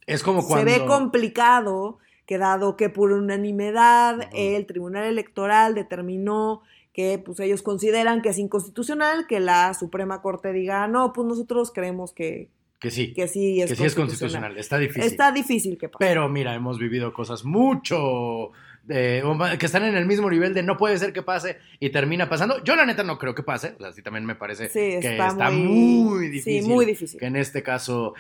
Es 0.08 0.24
como 0.24 0.46
cuando... 0.46 0.70
se 0.70 0.80
ve 0.80 0.86
complicado 0.86 2.00
que 2.28 2.38
dado 2.38 2.76
que 2.76 2.90
por 2.90 3.12
unanimidad 3.12 4.30
el 4.34 4.68
Tribunal 4.68 5.06
Electoral 5.06 5.74
determinó 5.74 6.62
que 6.94 7.22
pues 7.24 7.40
ellos 7.40 7.62
consideran 7.62 8.22
que 8.22 8.30
es 8.30 8.38
inconstitucional, 8.38 9.26
que 9.28 9.40
la 9.40 9.74
Suprema 9.74 10.22
Corte 10.22 10.52
diga, 10.52 10.88
no, 10.88 11.14
pues 11.14 11.28
nosotros 11.28 11.72
creemos 11.72 12.12
que, 12.12 12.50
Que 12.80 12.92
sí, 12.92 13.14
que 13.14 13.28
sí 13.28 13.62
es 13.62 13.70
que 13.70 13.76
sí 13.76 13.86
es 13.86 13.96
constitucional. 13.96 14.52
constitucional. 14.52 14.58
Está 14.58 14.78
difícil. 14.78 15.04
Está 15.04 15.32
difícil 15.32 15.78
que 15.78 15.90
pase. 15.90 16.06
Pero 16.06 16.28
mira, 16.28 16.54
hemos 16.54 16.78
vivido 16.80 17.14
cosas 17.14 17.46
mucho 17.46 18.52
eh, 18.90 19.24
que 19.60 19.66
están 19.66 19.84
en 19.84 19.96
el 19.96 20.06
mismo 20.06 20.30
nivel 20.30 20.54
de 20.54 20.64
no 20.64 20.78
puede 20.78 20.98
ser 20.98 21.14
que 21.14 21.22
pase 21.22 21.58
y 21.80 21.90
termina 21.90 22.30
pasando. 22.30 22.64
Yo 22.64 22.76
la 22.76 22.86
neta 22.86 23.04
no 23.04 23.18
creo 23.18 23.36
que 23.36 23.44
pase, 23.44 23.76
o 23.78 23.82
sea, 23.84 23.92
sí 23.94 24.02
también 24.02 24.26
me 24.26 24.36
parece 24.36 24.70
Sí, 24.70 25.00
que 25.02 25.18
está, 25.18 25.50
muy, 25.52 25.60
muy, 25.66 26.28
difícil. 26.30 26.64
Sí, 26.64 26.68
muy 26.70 26.86
difícil. 26.86 27.20
Que 27.20 27.26
en 27.26 27.36
este 27.36 27.64
caso, 27.64 28.14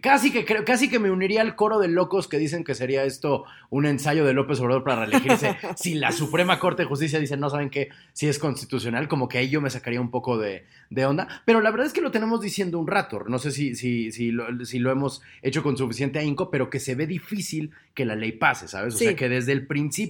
casi 0.00 0.30
que 0.32 0.44
creo, 0.44 0.64
casi 0.64 0.88
que 0.88 0.98
me 0.98 1.10
uniría 1.10 1.40
al 1.40 1.56
coro 1.56 1.78
de 1.78 1.88
locos 1.88 2.28
que 2.28 2.38
dicen 2.38 2.64
que 2.64 2.74
sería 2.74 3.04
esto 3.04 3.44
un 3.70 3.86
ensayo 3.86 4.24
de 4.24 4.32
López 4.34 4.60
Obrador 4.60 4.84
para 4.84 5.04
reelegirse. 5.06 5.56
si 5.76 5.94
la 5.94 6.12
Suprema 6.12 6.58
Corte 6.58 6.82
de 6.82 6.88
Justicia 6.88 7.18
dice 7.18 7.36
no 7.36 7.50
saben 7.50 7.70
que 7.70 7.88
si 8.12 8.28
es 8.28 8.38
constitucional, 8.38 9.08
como 9.08 9.28
que 9.28 9.38
ahí 9.38 9.48
yo 9.48 9.60
me 9.60 9.70
sacaría 9.70 10.00
un 10.00 10.10
poco 10.10 10.38
de, 10.38 10.64
de 10.90 11.06
onda. 11.06 11.42
Pero 11.44 11.60
la 11.60 11.70
verdad 11.70 11.86
es 11.86 11.92
que 11.92 12.00
lo 12.00 12.10
tenemos 12.10 12.40
diciendo 12.40 12.78
un 12.78 12.86
rato. 12.86 13.20
No 13.26 13.38
sé 13.38 13.50
si, 13.50 13.74
si, 13.74 14.12
si, 14.12 14.30
lo, 14.30 14.64
si 14.64 14.78
lo 14.78 14.90
hemos 14.90 15.22
hecho 15.42 15.62
con 15.62 15.76
suficiente 15.76 16.18
ahínco, 16.18 16.50
pero 16.50 16.68
que 16.70 16.80
se 16.80 16.94
ve 16.94 17.06
difícil 17.06 17.70
que 17.94 18.04
la 18.04 18.14
ley 18.16 18.32
pase, 18.32 18.68
¿sabes? 18.68 18.94
O 18.94 18.98
Sí. 18.98 19.04
sea 19.04 19.16
que 19.16 19.28
desde 19.28 19.52
el 19.52 19.66
principio 19.66 20.01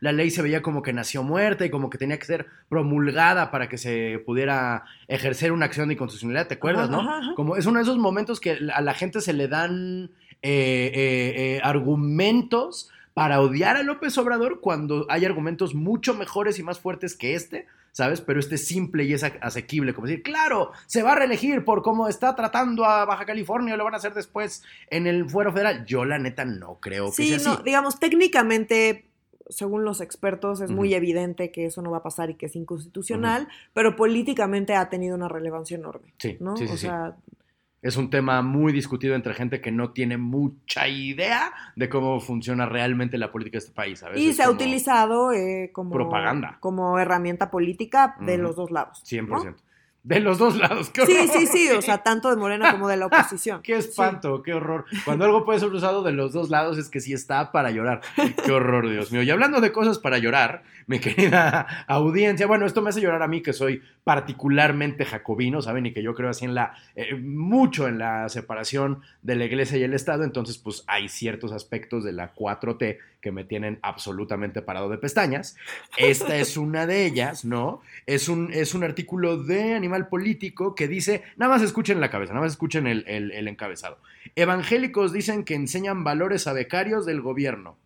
la 0.00 0.12
ley 0.12 0.30
se 0.30 0.42
veía 0.42 0.62
como 0.62 0.82
que 0.82 0.92
nació 0.92 1.22
muerta 1.22 1.64
y 1.64 1.70
como 1.70 1.90
que 1.90 1.98
tenía 1.98 2.18
que 2.18 2.24
ser 2.26 2.46
promulgada 2.68 3.50
para 3.50 3.68
que 3.68 3.78
se 3.78 4.22
pudiera 4.24 4.84
ejercer 5.08 5.52
una 5.52 5.66
acción 5.66 5.88
de 5.88 5.94
inconstitucionalidad, 5.94 6.46
¿te 6.48 6.54
acuerdas, 6.54 6.88
Ajá, 6.88 7.02
no? 7.02 7.10
ajá. 7.10 7.34
Como 7.34 7.56
es 7.56 7.66
uno 7.66 7.78
de 7.78 7.82
esos 7.84 7.98
momentos 7.98 8.40
que 8.40 8.58
a 8.72 8.80
la 8.80 8.94
gente 8.94 9.20
se 9.20 9.32
le 9.32 9.48
dan 9.48 10.10
eh, 10.42 10.90
eh, 10.94 11.34
eh, 11.56 11.60
argumentos 11.62 12.90
para 13.14 13.40
odiar 13.40 13.76
a 13.76 13.82
López 13.82 14.18
Obrador 14.18 14.60
cuando 14.60 15.06
hay 15.08 15.24
argumentos 15.24 15.74
mucho 15.74 16.14
mejores 16.14 16.58
y 16.58 16.62
más 16.64 16.80
fuertes 16.80 17.16
que 17.16 17.34
este, 17.36 17.66
¿sabes? 17.92 18.20
Pero 18.20 18.40
este 18.40 18.56
es 18.56 18.66
simple 18.66 19.04
y 19.04 19.12
es 19.12 19.22
asequible, 19.22 19.94
como 19.94 20.08
decir, 20.08 20.24
claro, 20.24 20.72
se 20.86 21.04
va 21.04 21.12
a 21.12 21.14
reelegir 21.14 21.64
por 21.64 21.82
cómo 21.82 22.08
está 22.08 22.34
tratando 22.34 22.84
a 22.84 23.04
Baja 23.04 23.24
California, 23.24 23.76
lo 23.76 23.84
van 23.84 23.94
a 23.94 23.98
hacer 23.98 24.14
después 24.14 24.64
en 24.90 25.06
el 25.06 25.30
fuero 25.30 25.52
federal. 25.52 25.84
Yo 25.86 26.04
la 26.04 26.18
neta 26.18 26.44
no 26.44 26.78
creo 26.80 27.06
que 27.10 27.22
Sí, 27.22 27.28
sea 27.38 27.38
no, 27.48 27.52
así. 27.54 27.62
digamos, 27.64 28.00
técnicamente, 28.00 29.04
según 29.48 29.84
los 29.84 30.00
expertos, 30.00 30.60
es 30.60 30.70
muy 30.70 30.94
evidente 30.94 31.50
que 31.50 31.66
eso 31.66 31.82
no 31.82 31.90
va 31.90 31.98
a 31.98 32.02
pasar 32.02 32.30
y 32.30 32.34
que 32.34 32.46
es 32.46 32.56
inconstitucional, 32.56 33.48
pero 33.72 33.96
políticamente 33.96 34.74
ha 34.74 34.88
tenido 34.88 35.14
una 35.14 35.28
relevancia 35.28 35.76
enorme. 35.76 36.14
Sí, 36.18 36.36
¿no? 36.40 36.56
sí, 36.56 36.66
sí, 36.66 36.72
o 36.72 36.76
sí. 36.76 36.86
sea, 36.86 37.16
Es 37.82 37.96
un 37.96 38.10
tema 38.10 38.42
muy 38.42 38.72
discutido 38.72 39.14
entre 39.14 39.34
gente 39.34 39.60
que 39.60 39.70
no 39.70 39.92
tiene 39.92 40.16
mucha 40.16 40.88
idea 40.88 41.52
de 41.76 41.88
cómo 41.88 42.20
funciona 42.20 42.66
realmente 42.66 43.18
la 43.18 43.30
política 43.30 43.56
de 43.56 43.64
este 43.64 43.72
país. 43.72 44.02
A 44.02 44.16
y 44.16 44.32
se 44.32 44.42
ha 44.42 44.50
utilizado 44.50 45.32
eh, 45.32 45.70
como 45.72 45.90
propaganda. 45.90 46.56
Como 46.60 46.98
herramienta 46.98 47.50
política 47.50 48.16
de 48.20 48.38
los 48.38 48.56
dos 48.56 48.70
lados. 48.70 49.02
100%. 49.04 49.54
De 50.04 50.20
los 50.20 50.36
dos 50.36 50.56
lados. 50.56 50.90
¿qué 50.90 51.06
sí, 51.06 51.28
sí, 51.32 51.46
sí, 51.46 51.70
o 51.70 51.80
sea, 51.80 51.98
tanto 52.02 52.28
de 52.28 52.36
Morena 52.36 52.70
como 52.72 52.88
de 52.88 52.98
la 52.98 53.06
oposición. 53.06 53.62
qué 53.62 53.76
espanto, 53.76 54.42
qué 54.42 54.52
horror. 54.52 54.84
Cuando 55.06 55.24
algo 55.24 55.46
puede 55.46 55.60
ser 55.60 55.70
usado 55.70 56.02
de 56.02 56.12
los 56.12 56.34
dos 56.34 56.50
lados 56.50 56.76
es 56.76 56.90
que 56.90 57.00
sí 57.00 57.14
está 57.14 57.52
para 57.52 57.70
llorar. 57.70 58.02
Qué 58.44 58.52
horror, 58.52 58.90
Dios 58.90 59.10
mío. 59.12 59.22
Y 59.22 59.30
hablando 59.30 59.62
de 59.62 59.72
cosas 59.72 59.98
para 59.98 60.18
llorar, 60.18 60.62
mi 60.86 60.98
querida 60.98 61.86
audiencia, 61.88 62.46
bueno, 62.46 62.66
esto 62.66 62.82
me 62.82 62.90
hace 62.90 63.00
llorar 63.00 63.22
a 63.22 63.28
mí 63.28 63.40
que 63.40 63.54
soy 63.54 63.82
particularmente 64.04 65.06
jacobino, 65.06 65.62
¿saben? 65.62 65.86
Y 65.86 65.94
que 65.94 66.02
yo 66.02 66.14
creo 66.14 66.28
así 66.28 66.44
en 66.44 66.54
la, 66.54 66.74
eh, 66.94 67.14
mucho 67.14 67.88
en 67.88 67.98
la 67.98 68.28
separación 68.28 69.00
de 69.22 69.36
la 69.36 69.46
iglesia 69.46 69.78
y 69.78 69.84
el 69.84 69.94
Estado, 69.94 70.24
entonces 70.24 70.58
pues 70.58 70.84
hay 70.86 71.08
ciertos 71.08 71.52
aspectos 71.52 72.04
de 72.04 72.12
la 72.12 72.34
4T 72.34 72.98
que 73.24 73.32
me 73.32 73.44
tienen 73.44 73.78
absolutamente 73.80 74.60
parado 74.60 74.90
de 74.90 74.98
pestañas. 74.98 75.56
Esta 75.96 76.36
es 76.36 76.56
una 76.58 76.86
de 76.86 77.06
ellas, 77.06 77.46
¿no? 77.46 77.80
Es 78.04 78.28
un, 78.28 78.52
es 78.52 78.74
un 78.74 78.84
artículo 78.84 79.42
de 79.42 79.72
Animal 79.72 80.08
Político 80.08 80.74
que 80.74 80.88
dice, 80.88 81.22
nada 81.38 81.54
más 81.54 81.62
escuchen 81.62 82.02
la 82.02 82.10
cabeza, 82.10 82.34
nada 82.34 82.44
más 82.44 82.52
escuchen 82.52 82.86
el, 82.86 83.02
el 83.08 83.48
encabezado. 83.48 83.98
Evangélicos 84.36 85.14
dicen 85.14 85.44
que 85.44 85.54
enseñan 85.54 86.04
valores 86.04 86.46
a 86.46 86.52
becarios 86.52 87.06
del 87.06 87.22
gobierno. 87.22 87.78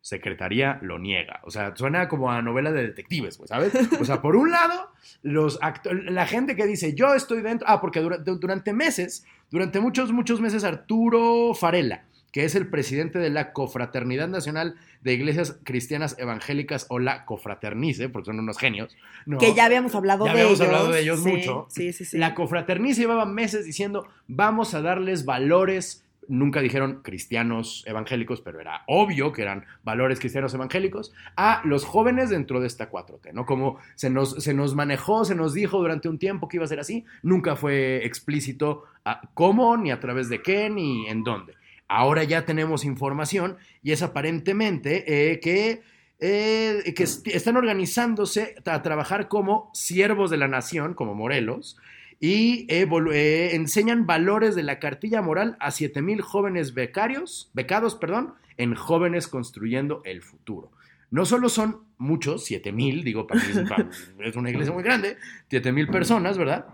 Secretaría 0.00 0.78
lo 0.80 1.00
niega. 1.00 1.40
O 1.42 1.50
sea, 1.50 1.74
suena 1.74 2.08
como 2.08 2.30
a 2.30 2.40
novela 2.40 2.70
de 2.70 2.82
detectives, 2.82 3.36
pues, 3.36 3.48
¿sabes? 3.48 3.72
O 4.00 4.04
sea, 4.04 4.22
por 4.22 4.36
un 4.36 4.52
lado, 4.52 4.92
los 5.22 5.58
la 5.82 6.26
gente 6.26 6.54
que 6.54 6.66
dice, 6.66 6.94
yo 6.94 7.14
estoy 7.14 7.42
dentro. 7.42 7.66
Ah, 7.68 7.80
porque 7.80 8.00
durante 8.00 8.72
meses, 8.72 9.26
durante 9.50 9.80
muchos, 9.80 10.12
muchos 10.12 10.40
meses, 10.40 10.62
Arturo 10.62 11.52
Farela, 11.52 12.04
que 12.32 12.44
es 12.44 12.54
el 12.54 12.68
presidente 12.68 13.18
de 13.18 13.30
la 13.30 13.52
Cofraternidad 13.52 14.28
Nacional 14.28 14.74
de 15.02 15.14
Iglesias 15.14 15.58
Cristianas 15.64 16.16
Evangélicas 16.18 16.86
o 16.88 16.98
la 16.98 17.24
Cofraternice, 17.24 18.08
porque 18.08 18.26
son 18.26 18.38
unos 18.38 18.58
genios. 18.58 18.96
que 19.38 19.54
ya 19.54 19.64
habíamos 19.64 19.94
hablado 19.94 20.26
ya 20.26 20.34
de 20.34 20.40
habíamos 20.40 20.60
ellos. 20.60 20.68
hablado 20.68 20.92
de 20.92 21.00
ellos 21.00 21.20
mucho. 21.20 21.66
Sí, 21.70 21.92
sí, 21.92 22.04
sí. 22.04 22.18
La 22.18 22.34
Cofraternice 22.34 23.00
llevaba 23.00 23.26
meses 23.26 23.64
diciendo, 23.64 24.08
vamos 24.26 24.74
a 24.74 24.82
darles 24.82 25.24
valores 25.24 26.04
nunca 26.28 26.60
dijeron 26.60 27.00
cristianos 27.02 27.82
evangélicos, 27.86 28.40
pero 28.40 28.60
era 28.60 28.82
obvio 28.86 29.32
que 29.32 29.42
eran 29.42 29.64
valores 29.82 30.20
cristianos 30.20 30.54
evangélicos, 30.54 31.12
a 31.36 31.62
los 31.64 31.84
jóvenes 31.84 32.30
dentro 32.30 32.60
de 32.60 32.66
esta 32.66 32.90
4T, 32.90 33.32
¿no? 33.32 33.46
Como 33.46 33.78
se 33.94 34.10
nos, 34.10 34.42
se 34.42 34.54
nos 34.54 34.74
manejó, 34.74 35.24
se 35.24 35.34
nos 35.34 35.54
dijo 35.54 35.78
durante 35.78 36.08
un 36.08 36.18
tiempo 36.18 36.48
que 36.48 36.58
iba 36.58 36.64
a 36.64 36.68
ser 36.68 36.80
así, 36.80 37.04
nunca 37.22 37.56
fue 37.56 38.04
explícito 38.04 38.84
a 39.04 39.22
cómo, 39.34 39.76
ni 39.76 39.90
a 39.90 40.00
través 40.00 40.28
de 40.28 40.42
qué, 40.42 40.70
ni 40.70 41.08
en 41.08 41.24
dónde. 41.24 41.54
Ahora 41.88 42.22
ya 42.24 42.44
tenemos 42.44 42.84
información 42.84 43.56
y 43.82 43.92
es 43.92 44.02
aparentemente 44.02 45.32
eh, 45.32 45.40
que, 45.40 45.82
eh, 46.20 46.94
que 46.94 47.02
están 47.02 47.56
organizándose 47.56 48.56
a 48.66 48.82
trabajar 48.82 49.28
como 49.28 49.70
siervos 49.72 50.30
de 50.30 50.36
la 50.36 50.48
nación, 50.48 50.92
como 50.92 51.14
Morelos, 51.14 51.78
y 52.20 52.66
eh, 52.68 53.50
enseñan 53.54 54.06
valores 54.06 54.54
de 54.54 54.64
la 54.64 54.78
cartilla 54.78 55.22
moral 55.22 55.56
a 55.60 55.70
7000 55.70 56.20
jóvenes 56.20 56.74
becarios, 56.74 57.50
becados, 57.54 57.94
perdón, 57.94 58.34
en 58.56 58.74
jóvenes 58.74 59.28
construyendo 59.28 60.02
el 60.04 60.22
futuro. 60.22 60.72
No 61.10 61.24
solo 61.24 61.48
son 61.48 61.84
muchos, 61.96 62.44
7000, 62.44 63.04
digo, 63.04 63.26
para, 63.26 63.40
es 64.20 64.36
una 64.36 64.50
iglesia 64.50 64.74
muy 64.74 64.82
grande, 64.82 65.16
7000 65.48 65.88
personas, 65.88 66.36
¿verdad? 66.36 66.66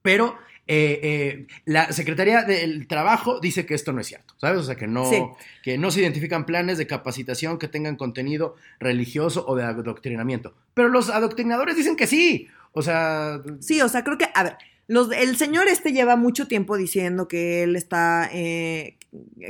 Pero 0.00 0.36
eh, 0.68 1.00
eh, 1.02 1.46
la 1.64 1.92
Secretaría 1.92 2.44
del 2.44 2.86
Trabajo 2.86 3.40
dice 3.40 3.66
que 3.66 3.74
esto 3.74 3.92
no 3.92 4.00
es 4.00 4.06
cierto, 4.06 4.34
¿sabes? 4.38 4.60
O 4.60 4.62
sea, 4.62 4.76
que 4.76 4.86
no, 4.86 5.10
que 5.62 5.76
no 5.76 5.90
se 5.90 6.00
identifican 6.00 6.46
planes 6.46 6.78
de 6.78 6.86
capacitación 6.86 7.58
que 7.58 7.68
tengan 7.68 7.96
contenido 7.96 8.54
religioso 8.78 9.44
o 9.46 9.56
de 9.56 9.64
adoctrinamiento. 9.64 10.54
Pero 10.74 10.88
los 10.88 11.10
adoctrinadores 11.10 11.76
dicen 11.76 11.96
que 11.96 12.06
sí. 12.06 12.48
O 12.72 12.82
sea. 12.82 13.42
Sí, 13.60 13.80
o 13.82 13.88
sea, 13.88 14.04
creo 14.04 14.18
que, 14.18 14.28
a 14.34 14.42
ver, 14.44 14.56
los, 14.86 15.10
el 15.12 15.36
señor 15.36 15.68
este 15.68 15.92
lleva 15.92 16.16
mucho 16.16 16.46
tiempo 16.46 16.76
diciendo 16.76 17.28
que 17.28 17.64
él 17.64 17.76
está, 17.76 18.30
eh, 18.32 18.98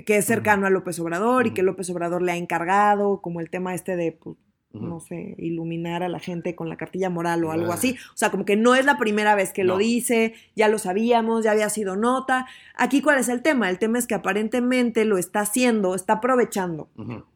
que 0.06 0.16
es 0.16 0.24
cercano 0.24 0.66
a 0.66 0.70
López 0.70 0.98
Obrador 0.98 1.46
y 1.46 1.52
que 1.52 1.62
López 1.62 1.88
Obrador 1.90 2.22
le 2.22 2.32
ha 2.32 2.36
encargado, 2.36 3.20
como 3.20 3.40
el 3.40 3.50
tema 3.50 3.74
este 3.74 3.96
de, 3.96 4.12
pues, 4.12 4.36
no 4.72 5.00
sé, 5.00 5.34
iluminar 5.38 6.02
a 6.02 6.08
la 6.08 6.18
gente 6.18 6.54
con 6.54 6.68
la 6.68 6.76
cartilla 6.76 7.10
moral 7.10 7.44
o 7.44 7.52
algo 7.52 7.72
así. 7.72 7.96
O 8.14 8.16
sea, 8.16 8.30
como 8.30 8.44
que 8.44 8.56
no 8.56 8.74
es 8.74 8.84
la 8.84 8.98
primera 8.98 9.34
vez 9.34 9.52
que 9.52 9.64
lo 9.64 9.78
dice, 9.78 10.34
ya 10.56 10.68
lo 10.68 10.78
sabíamos, 10.78 11.44
ya 11.44 11.50
había 11.52 11.68
sido 11.68 11.96
nota. 11.96 12.46
Aquí, 12.76 13.02
¿cuál 13.02 13.18
es 13.18 13.28
el 13.28 13.42
tema? 13.42 13.68
El 13.68 13.78
tema 13.78 13.98
es 13.98 14.06
que 14.06 14.14
aparentemente 14.14 15.04
lo 15.04 15.18
está 15.18 15.40
haciendo, 15.40 15.94
está 15.94 16.14
aprovechando 16.14 16.88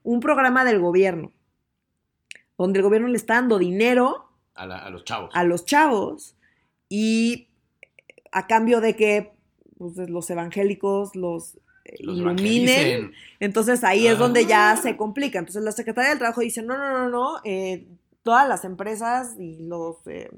un 0.03 0.21
programa 0.21 0.65
del 0.65 0.81
gobierno, 0.81 1.33
donde 2.57 2.79
el 2.79 2.83
gobierno 2.83 3.09
le 3.09 3.17
está 3.17 3.35
dando 3.35 3.59
dinero 3.59 4.31
a, 4.55 4.91
los 4.91 5.05
chavos. 5.05 5.31
A 5.35 5.45
los 5.45 5.65
chavos. 5.65 6.37
Y 6.89 7.49
a 8.33 8.47
cambio 8.47 8.81
de 8.81 8.97
que 8.97 9.33
pues, 9.79 9.97
los 10.09 10.31
evangélicos 10.31 11.15
los, 11.17 11.59
iluminen. 11.99 13.13
Entonces 13.41 13.85
ahí 13.85 14.07
es 14.07 14.19
donde 14.19 14.47
ya 14.47 14.77
se 14.77 14.97
complica. 14.97 15.39
Entonces 15.39 15.63
la 15.63 15.73
Secretaría 15.73 16.11
del 16.11 16.19
Trabajo 16.19 16.41
dice, 16.41 16.63
no, 16.63 16.77
no, 16.77 16.93
no, 16.93 17.09
no, 17.09 17.41
eh, 17.45 17.87
todas 18.23 18.49
las 18.49 18.65
empresas 18.65 19.37
y 19.39 19.67
los... 19.67 20.07
Eh, 20.07 20.31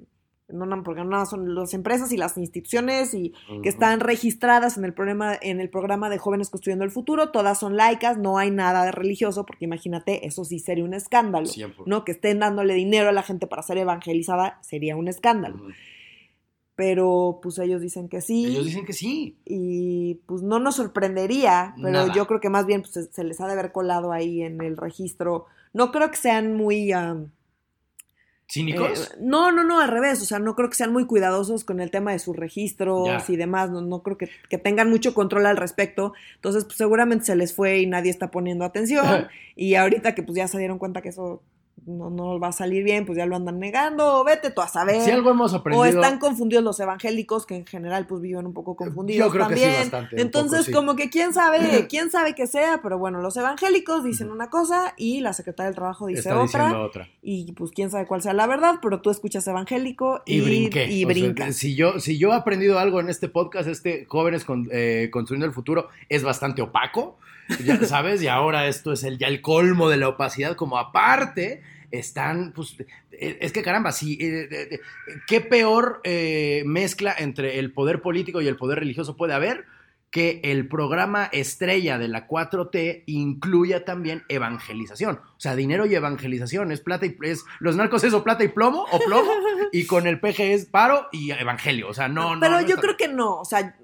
no, 0.51 0.65
no, 0.65 0.83
porque 0.83 1.05
no 1.05 1.27
son 1.27 1.55
las 1.55 1.75
empresas 1.75 2.11
y 2.11 2.17
las 2.17 2.39
instituciones 2.39 3.13
y 3.13 3.35
que 3.63 3.69
están 3.69 4.01
registradas 4.01 4.79
en 4.79 4.85
el 4.87 4.95
programa, 4.95 5.37
en 5.43 5.61
el 5.61 5.69
programa 5.69 6.09
de 6.09 6.17
Jóvenes 6.17 6.49
Construyendo 6.49 6.87
el 6.87 6.91
Futuro, 6.91 7.31
todas 7.31 7.61
son 7.61 7.77
laicas, 7.77 8.17
no 8.17 8.39
hay 8.39 8.51
nada 8.51 8.85
de 8.85 8.93
religioso, 8.93 9.45
porque 9.45 9.67
imagínate, 9.67 10.27
eso 10.27 10.45
sí 10.47 10.59
sería 10.59 10.85
un 10.85 10.95
escándalo, 10.95 11.51
¿no? 11.85 12.05
Que 12.05 12.13
estén 12.13 12.39
dándole 12.39 12.73
dinero 12.75 13.11
a 13.11 13.13
la 13.13 13.23
gente 13.23 13.47
para 13.47 13.63
ser 13.63 13.77
evangelizada 13.77 14.59
sería 14.63 14.97
un 14.97 15.09
escándalo. 15.09 15.61
Pero 16.79 17.41
pues 17.43 17.59
ellos 17.59 17.81
dicen 17.81 18.09
que 18.09 18.21
sí. 18.21 18.47
Ellos 18.47 18.65
dicen 18.65 18.85
que 18.85 18.93
sí. 18.93 19.37
Y 19.45 20.21
pues 20.27 20.43
no 20.43 20.61
nos 20.61 20.77
sorprendería, 20.77 21.75
pero 21.83 22.15
yo 22.15 22.29
creo 22.29 22.39
que 22.39 22.51
más 22.51 22.67
bien 22.67 22.83
pues, 22.83 23.11
se, 23.11 23.25
les 23.25 23.41
ha 23.41 23.49
de 23.49 23.55
haber 23.55 23.73
colado 23.73 24.13
ahí 24.13 24.43
en 24.43 24.63
el 24.63 24.77
registro. 24.77 25.47
No 25.73 25.91
creo 25.91 26.09
que 26.09 26.17
sean 26.17 26.55
muy... 26.55 26.93
¿Cínicos? 28.49 29.11
Eh, 29.11 29.17
no, 29.21 29.51
no, 29.51 29.65
no, 29.65 29.81
al 29.81 29.89
revés. 29.89 30.23
O 30.23 30.25
sea, 30.25 30.39
no 30.39 30.55
creo 30.55 30.69
que 30.69 30.77
sean 30.77 30.93
muy 30.93 31.05
cuidadosos 31.05 31.65
con 31.65 31.81
el 31.81 31.91
tema 31.91 32.13
de 32.13 32.21
sus 32.21 32.37
registros 32.37 33.29
y 33.29 33.35
demás. 33.35 33.71
No, 33.71 33.81
no 33.81 34.05
creo 34.05 34.17
que, 34.17 34.29
tengan 34.59 34.89
mucho 34.89 35.15
control 35.15 35.47
al 35.47 35.57
respecto. 35.57 36.13
Entonces, 36.37 36.65
pues 36.65 36.77
seguramente 36.77 37.25
se 37.25 37.35
les 37.35 37.53
fue 37.55 37.81
y 37.81 37.87
nadie 37.87 38.13
está 38.13 38.31
poniendo 38.31 38.65
atención. 38.65 39.27
y 39.57 39.75
ahorita 39.75 40.15
que 40.15 40.23
pues 40.23 40.37
ya 40.37 40.47
se 40.47 40.59
dieron 40.59 40.79
cuenta 40.79 41.03
que 41.03 41.09
eso 41.09 41.43
no, 41.89 42.11
no 42.11 42.39
va 42.39 42.49
a 42.49 42.53
salir 42.53 42.85
bien, 42.85 43.07
pues 43.07 43.17
ya 43.17 43.27
lo 43.27 43.37
andan 43.37 43.59
negando, 43.59 44.23
vete 44.25 44.51
tú 44.51 44.61
a 44.61 44.69
saber. 44.69 45.01
Si 45.03 45.11
algo 45.11 45.31
hemos 45.31 45.55
aprendido. 45.55 45.83
O 45.83 45.87
están 45.87 46.19
confundidos 46.19 46.63
los 46.63 46.79
evangélicos, 46.81 47.47
que 47.47 47.57
en 47.57 47.67
general 47.67 48.07
pues 48.07 48.21
viven 48.21 48.47
un 48.47 48.53
poco 48.53 48.77
confundidos. 48.77 49.27
Yo 49.27 49.33
creo 49.33 49.49
que 49.49 49.57
sí, 49.57 49.65
bastante. 49.65 50.21
Entonces, 50.21 50.71
como 50.71 50.97
que 50.97 51.11
quién 51.11 51.33
sabe, 51.33 51.87
quién 51.89 52.11
sabe 52.11 52.35
que 52.35 52.47
sea, 52.47 52.81
pero 52.83 52.99
bueno, 52.99 53.21
los 53.21 53.37
evangélicos 53.37 54.05
dicen 54.05 54.31
una 54.31 54.51
cosa 54.51 54.95
y 54.97 55.21
la 55.21 55.33
secretaria 55.33 55.69
del 55.69 55.77
trabajo 55.77 56.07
dice 56.07 56.33
otra, 56.33 56.79
otra, 56.79 57.09
Y 57.23 57.53
pues 57.53 57.71
quién 57.71 57.91
sabe 57.91 58.07
cuál 58.07 58.23
sea 58.23 58.35
la 58.35 58.47
verdad, 58.47 58.77
pero 58.83 59.01
tú 59.01 59.11
escuchas 59.11 59.47
evangélico 59.47 60.23
y, 60.27 60.37
y, 60.37 61.05
brincas. 61.05 61.57
si, 61.57 61.75
yo, 61.75 61.99
si 61.99 62.19
yo 62.19 62.31
he 62.31 62.35
aprendido 62.35 62.79
algo 62.79 63.01
en 63.01 63.09
este 63.09 63.29
podcast, 63.29 63.69
este 63.69 64.05
Jóvenes 64.07 64.45
eh, 64.71 65.09
Construyendo 65.11 65.47
el 65.47 65.53
Futuro 65.53 65.89
es 66.09 66.23
bastante 66.23 66.63
opaco, 66.63 67.17
ya 67.65 67.83
sabes, 67.85 68.23
y 68.23 68.29
ahora 68.29 68.67
esto 68.67 68.93
es 68.93 69.05
el, 69.05 69.19
ya 69.19 69.29
el 69.29 69.41
colmo 69.41 69.89
de 69.89 69.97
la 69.97 70.09
opacidad, 70.09 70.55
como 70.55 70.79
aparte 70.79 71.63
están, 71.91 72.53
pues, 72.53 72.77
eh, 73.13 73.39
es 73.41 73.53
que 73.53 73.63
caramba, 73.63 73.93
sí, 73.93 74.19
eh, 74.21 74.81
¿qué 75.27 75.41
peor 75.41 76.01
eh, 76.05 76.63
mezcla 76.67 77.15
entre 77.17 77.59
el 77.59 77.73
poder 77.73 78.03
político 78.03 78.41
y 78.41 78.49
el 78.49 78.57
poder 78.57 78.81
religioso 78.81 79.17
puede 79.17 79.35
haber? 79.35 79.65
que 80.11 80.41
el 80.43 80.69
programa 80.69 81.29
estrella 81.33 81.99
de 81.99 82.09
la 82.09 82.27
4T 82.27 83.03
incluya 83.05 83.85
también 83.85 84.25
evangelización. 84.29 85.17
O 85.37 85.41
sea, 85.41 85.55
dinero 85.55 85.85
y 85.85 85.95
evangelización 85.95 86.73
es 86.73 86.81
plata 86.81 87.05
y 87.05 87.15
es 87.23 87.45
los 87.61 87.77
narcos 87.77 88.05
eso 88.05 88.25
plata 88.25 88.43
y 88.43 88.49
plomo 88.49 88.87
o 88.91 88.99
plomo 89.01 89.31
y 89.73 89.85
con 89.85 90.07
el 90.07 90.19
PG 90.19 90.41
es 90.41 90.65
paro 90.65 91.09
y 91.13 91.33
evangelio. 91.33 91.89
O 91.89 91.95
sea, 91.95 92.09
no, 92.09 92.37
no. 92.37 92.41
Pero 92.41 92.63
yo 92.63 92.77
creo 92.77 92.97
que 92.97 93.09
no. 93.09 93.39
O 93.41 93.45
sea, 93.45 93.77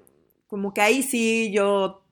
como 0.47 0.73
que 0.73 0.81
ahí 0.81 1.03
sí 1.03 1.51
yo 1.53 2.04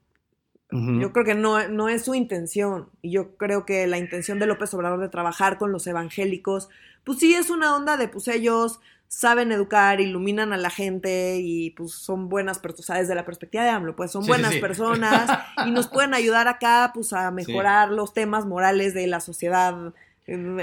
yo 1.00 1.14
creo 1.14 1.26
que 1.26 1.36
no, 1.36 1.68
no 1.68 1.90
es 1.90 2.04
su 2.04 2.16
intención. 2.16 2.90
Y 3.02 3.12
yo 3.12 3.36
creo 3.38 3.66
que 3.66 3.86
la 3.88 3.98
intención 3.98 4.40
de 4.40 4.48
López 4.48 4.74
Obrador 4.74 5.00
de 5.00 5.10
trabajar 5.10 5.58
con 5.58 5.72
los 5.72 5.86
evangélicos, 5.88 6.70
pues 7.04 7.20
sí 7.20 7.34
es 7.36 7.50
una 7.50 7.76
onda 7.76 7.98
de, 7.98 8.08
pues 8.08 8.28
ellos 8.28 8.80
saben 9.08 9.52
educar, 9.52 10.02
iluminan 10.02 10.54
a 10.54 10.58
la 10.58 10.72
gente 10.72 11.38
y 11.40 11.70
pues 11.72 11.92
son 11.92 12.30
buenas 12.30 12.58
personas, 12.58 13.02
desde 13.02 13.14
la 13.14 13.26
perspectiva 13.26 13.64
de 13.64 13.70
AMLO, 13.70 13.96
pues 13.96 14.12
son 14.12 14.26
buenas 14.26 14.56
personas 14.56 15.30
y 15.68 15.72
nos 15.72 15.88
pueden 15.88 16.16
ayudar 16.16 16.48
acá 16.48 16.92
pues 16.94 17.14
a 17.14 17.30
mejorar 17.30 17.92
los 17.92 18.14
temas 18.14 18.48
morales 18.48 18.96
de 18.96 19.06
la 19.06 19.20
sociedad. 19.20 19.94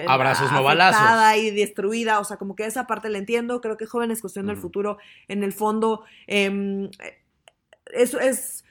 Abrazos 0.08 0.50
no 0.50 0.64
balazos. 0.64 1.36
y 1.38 1.50
destruida, 1.50 2.18
o 2.18 2.24
sea, 2.24 2.38
como 2.38 2.56
que 2.56 2.66
esa 2.66 2.88
parte 2.88 3.08
la 3.08 3.18
entiendo, 3.18 3.60
creo 3.60 3.76
que 3.76 3.86
Jóvenes 3.86 4.20
Cuestión 4.20 4.48
del 4.48 4.56
Futuro, 4.56 4.98
en 5.28 5.44
el 5.44 5.52
fondo, 5.52 6.04
eh, 6.26 6.90
es, 7.92 8.14
es, 8.14 8.64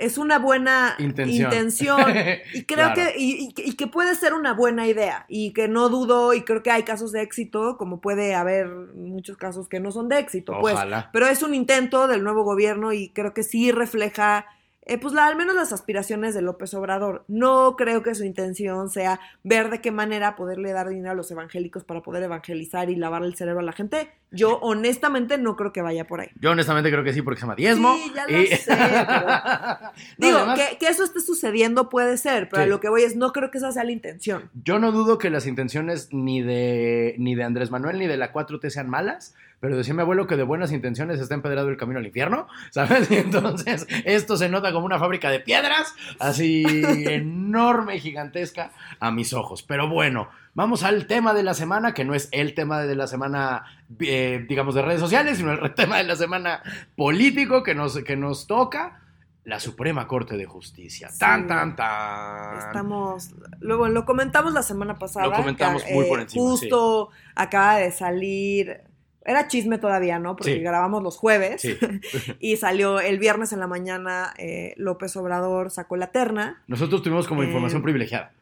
es 0.00 0.18
una 0.18 0.38
buena 0.38 0.94
Intención. 0.98 1.52
intención, 1.52 2.00
y 2.54 2.64
creo 2.64 2.92
Claro. 2.92 2.94
que, 3.12 3.18
y, 3.18 3.52
y- 3.56 3.70
y 3.70 3.72
que 3.76 3.86
puede 3.86 4.14
ser 4.14 4.34
una 4.34 4.52
buena 4.54 4.86
idea, 4.86 5.24
y 5.28 5.52
que 5.52 5.68
no 5.68 5.88
dudo, 5.88 6.34
y 6.34 6.42
creo 6.42 6.62
que 6.62 6.70
hay 6.70 6.82
casos 6.84 7.12
de 7.12 7.22
éxito, 7.22 7.76
como 7.78 8.00
puede 8.00 8.34
haber 8.34 8.68
muchos 8.68 9.36
casos 9.36 9.68
que 9.68 9.80
no 9.80 9.90
son 9.92 10.08
de 10.08 10.18
éxito, 10.18 10.56
pues. 10.60 10.74
Ojalá. 10.74 11.10
Pero 11.12 11.26
es 11.26 11.42
un 11.42 11.54
intento 11.54 12.06
del 12.08 12.22
nuevo 12.24 12.42
gobierno 12.44 12.92
y 12.92 13.10
creo 13.10 13.34
que 13.34 13.42
sí 13.42 13.72
refleja, 13.72 14.46
eh, 14.88 14.98
pues 14.98 15.14
la- 15.14 15.26
al 15.26 15.36
menos 15.36 15.54
las 15.54 15.72
aspiraciones 15.72 16.34
de 16.34 16.42
López 16.42 16.74
Obrador. 16.74 17.24
No 17.28 17.76
creo 17.76 18.02
que 18.02 18.14
su 18.14 18.24
intención 18.24 18.90
sea 18.90 19.20
ver 19.44 19.70
de 19.70 19.80
qué 19.80 19.92
manera 19.92 20.34
poderle 20.34 20.72
dar 20.72 20.88
dinero 20.88 21.12
a 21.12 21.14
los 21.14 21.30
evangélicos 21.30 21.84
para 21.84 22.02
poder 22.02 22.22
evangelizar 22.24 22.90
y 22.90 22.96
lavar 22.96 23.22
el 23.22 23.36
cerebro 23.36 23.60
a 23.60 23.64
la 23.64 23.72
gente. 23.72 24.10
Yo 24.30 24.58
honestamente 24.58 25.38
no 25.38 25.56
creo 25.56 25.72
que 25.72 25.80
vaya 25.82 26.06
por 26.06 26.20
ahí. 26.20 26.28
Yo 26.40 26.50
honestamente 26.50 26.90
creo 26.90 27.04
que 27.04 27.12
sí, 27.14 27.22
porque 27.22 27.38
se 27.40 27.44
llama 27.46 27.54
diezmo. 27.54 27.94
Sí, 27.94 28.12
ya 28.14 28.26
lo 28.26 28.40
y- 28.40 28.46
sé, 28.48 28.64
pero- 28.66 29.26
No, 30.18 30.26
Digo, 30.26 30.38
además, 30.38 30.58
que, 30.70 30.78
que 30.78 30.88
eso 30.88 31.04
esté 31.04 31.20
sucediendo 31.20 31.88
puede 31.88 32.16
ser, 32.18 32.48
pero 32.48 32.62
a 32.62 32.66
lo 32.66 32.80
que 32.80 32.88
voy 32.88 33.02
es, 33.02 33.16
no 33.16 33.32
creo 33.32 33.50
que 33.50 33.58
esa 33.58 33.72
sea 33.72 33.84
la 33.84 33.92
intención. 33.92 34.50
Yo 34.64 34.78
no 34.78 34.92
dudo 34.92 35.18
que 35.18 35.30
las 35.30 35.46
intenciones 35.46 36.08
ni 36.12 36.42
de, 36.42 37.14
ni 37.18 37.34
de 37.34 37.44
Andrés 37.44 37.70
Manuel 37.70 37.98
ni 37.98 38.06
de 38.06 38.16
la 38.16 38.32
4T 38.32 38.68
sean 38.70 38.88
malas, 38.90 39.34
pero 39.60 39.76
decía 39.76 39.94
mi 39.94 40.02
abuelo 40.02 40.26
que 40.26 40.36
de 40.36 40.42
buenas 40.44 40.72
intenciones 40.72 41.20
está 41.20 41.34
empedrado 41.34 41.68
el 41.68 41.76
camino 41.76 41.98
al 41.98 42.06
infierno, 42.06 42.46
¿sabes? 42.70 43.10
Y 43.10 43.16
entonces 43.16 43.86
esto 44.04 44.36
se 44.36 44.48
nota 44.48 44.72
como 44.72 44.86
una 44.86 44.98
fábrica 44.98 45.30
de 45.30 45.40
piedras, 45.40 45.94
así 46.18 46.64
enorme 47.06 47.96
y 47.96 48.00
gigantesca 48.00 48.70
a 49.00 49.10
mis 49.10 49.32
ojos. 49.32 49.62
Pero 49.62 49.88
bueno, 49.88 50.28
vamos 50.54 50.82
al 50.82 51.06
tema 51.06 51.34
de 51.34 51.42
la 51.42 51.54
semana, 51.54 51.94
que 51.94 52.04
no 52.04 52.14
es 52.14 52.28
el 52.32 52.54
tema 52.54 52.80
de 52.80 52.94
la 52.94 53.06
semana, 53.06 53.64
eh, 54.00 54.44
digamos, 54.48 54.74
de 54.74 54.82
redes 54.82 55.00
sociales, 55.00 55.38
sino 55.38 55.52
el 55.52 55.74
tema 55.76 55.98
de 55.98 56.04
la 56.04 56.16
semana 56.16 56.62
político 56.96 57.62
que 57.62 57.74
nos, 57.74 57.98
que 57.98 58.16
nos 58.16 58.46
toca. 58.46 59.02
La 59.44 59.60
Suprema 59.60 60.06
Corte 60.06 60.36
de 60.36 60.44
Justicia. 60.44 61.08
Sí. 61.08 61.20
Tan, 61.20 61.46
tan, 61.46 61.74
tan. 61.74 62.58
Estamos, 62.58 63.30
luego 63.60 63.88
lo 63.88 64.04
comentamos 64.04 64.52
la 64.52 64.62
semana 64.62 64.98
pasada. 64.98 65.26
Lo 65.26 65.32
comentamos 65.32 65.82
que, 65.84 65.94
muy 65.94 66.04
eh, 66.04 66.08
por 66.08 66.20
encima, 66.20 66.42
Justo 66.42 67.08
acaba 67.34 67.76
de 67.76 67.90
salir, 67.90 68.82
era 69.24 69.46
chisme 69.48 69.78
todavía, 69.78 70.18
¿no? 70.18 70.36
Porque 70.36 70.54
Sí. 70.54 70.60
grabamos 70.60 71.02
los 71.02 71.16
jueves 71.16 71.60
Sí. 71.62 71.76
y 72.40 72.56
salió 72.56 73.00
el 73.00 73.18
viernes 73.18 73.52
en 73.52 73.60
la 73.60 73.66
mañana, 73.66 74.32
eh, 74.38 74.74
López 74.76 75.16
Obrador 75.16 75.70
sacó 75.70 75.96
la 75.96 76.08
terna. 76.12 76.62
Nosotros 76.66 77.02
tuvimos 77.02 77.26
como 77.28 77.42
Eh, 77.42 77.46
información 77.46 77.82
privilegiada. 77.82 78.32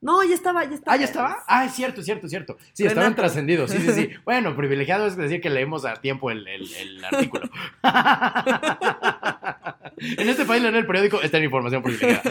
No, 0.00 0.22
ya 0.22 0.34
estaba, 0.34 0.64
ya 0.64 0.74
estaba. 0.74 0.94
Ah, 0.94 0.96
ya 0.96 1.04
estaba. 1.06 1.36
Ah, 1.48 1.64
es 1.64 1.72
cierto, 1.74 2.00
es 2.00 2.06
cierto, 2.06 2.26
es 2.26 2.30
cierto. 2.30 2.56
Sí, 2.72 2.84
Renato. 2.84 3.00
estaban 3.00 3.14
trascendidos. 3.16 3.70
Sí, 3.70 3.78
sí, 3.78 3.92
sí. 3.92 4.10
Bueno, 4.24 4.54
privilegiado 4.54 5.06
es 5.06 5.16
decir 5.16 5.40
que 5.40 5.50
leemos 5.50 5.84
a 5.84 5.94
tiempo 5.94 6.30
el, 6.30 6.46
el- 6.46 6.72
el 6.74 7.04
artículo. 7.10 7.48
en 10.00 10.28
este 10.28 10.44
país 10.44 10.62
leer 10.62 10.76
el 10.76 10.86
periódico 10.86 11.20
está 11.20 11.38
en 11.38 11.44
información 11.44 11.82
privilegiada. 11.82 12.22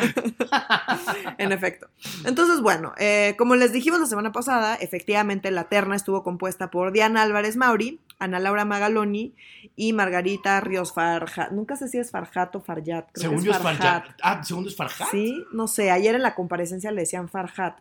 en 1.37 1.51
efecto. 1.51 1.87
Entonces, 2.25 2.61
bueno, 2.61 2.93
eh, 2.97 3.35
como 3.37 3.55
les 3.55 3.73
dijimos 3.73 3.99
la 3.99 4.05
semana 4.05 4.31
pasada, 4.31 4.75
efectivamente 4.75 5.51
la 5.51 5.65
terna 5.65 5.95
estuvo 5.95 6.23
compuesta 6.23 6.69
por 6.71 6.91
Diana 6.91 7.21
Álvarez 7.23 7.57
Mauri, 7.57 7.99
Ana 8.19 8.39
Laura 8.39 8.65
Magaloni 8.65 9.35
y 9.75 9.93
Margarita 9.93 10.59
Ríos 10.61 10.93
Farjat. 10.93 11.51
Nunca 11.51 11.75
sé 11.75 11.87
si 11.87 11.97
es 11.99 12.09
Farjat 12.11 12.55
o 12.55 12.61
Farjat. 12.61 13.09
creo 13.11 13.29
Según 13.29 13.43
que 13.43 13.49
es 13.51 13.57
Farjat. 13.57 14.05
Ah, 14.23 14.41
segundo 14.43 14.69
es 14.69 14.75
Farjat. 14.75 15.09
Sí, 15.11 15.43
no 15.51 15.67
sé, 15.67 15.91
ayer 15.91 16.15
en 16.15 16.23
la 16.23 16.33
comparecencia 16.35 16.91
le 16.91 17.01
decían 17.01 17.27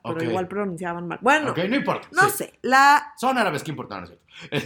Pero 0.02 0.22
igual 0.22 0.48
pronunciaban 0.48 1.06
mal. 1.08 1.18
Bueno, 1.22 1.54
no 1.56 1.76
importa. 1.76 2.08
no 2.12 2.28
sí. 2.30 2.36
sé, 2.38 2.58
la, 2.62 3.12
Son 3.16 3.36
árabes, 3.38 3.62
¿qué 3.62 3.70
importa? 3.70 4.00
No, 4.00 4.06
es 4.06 4.10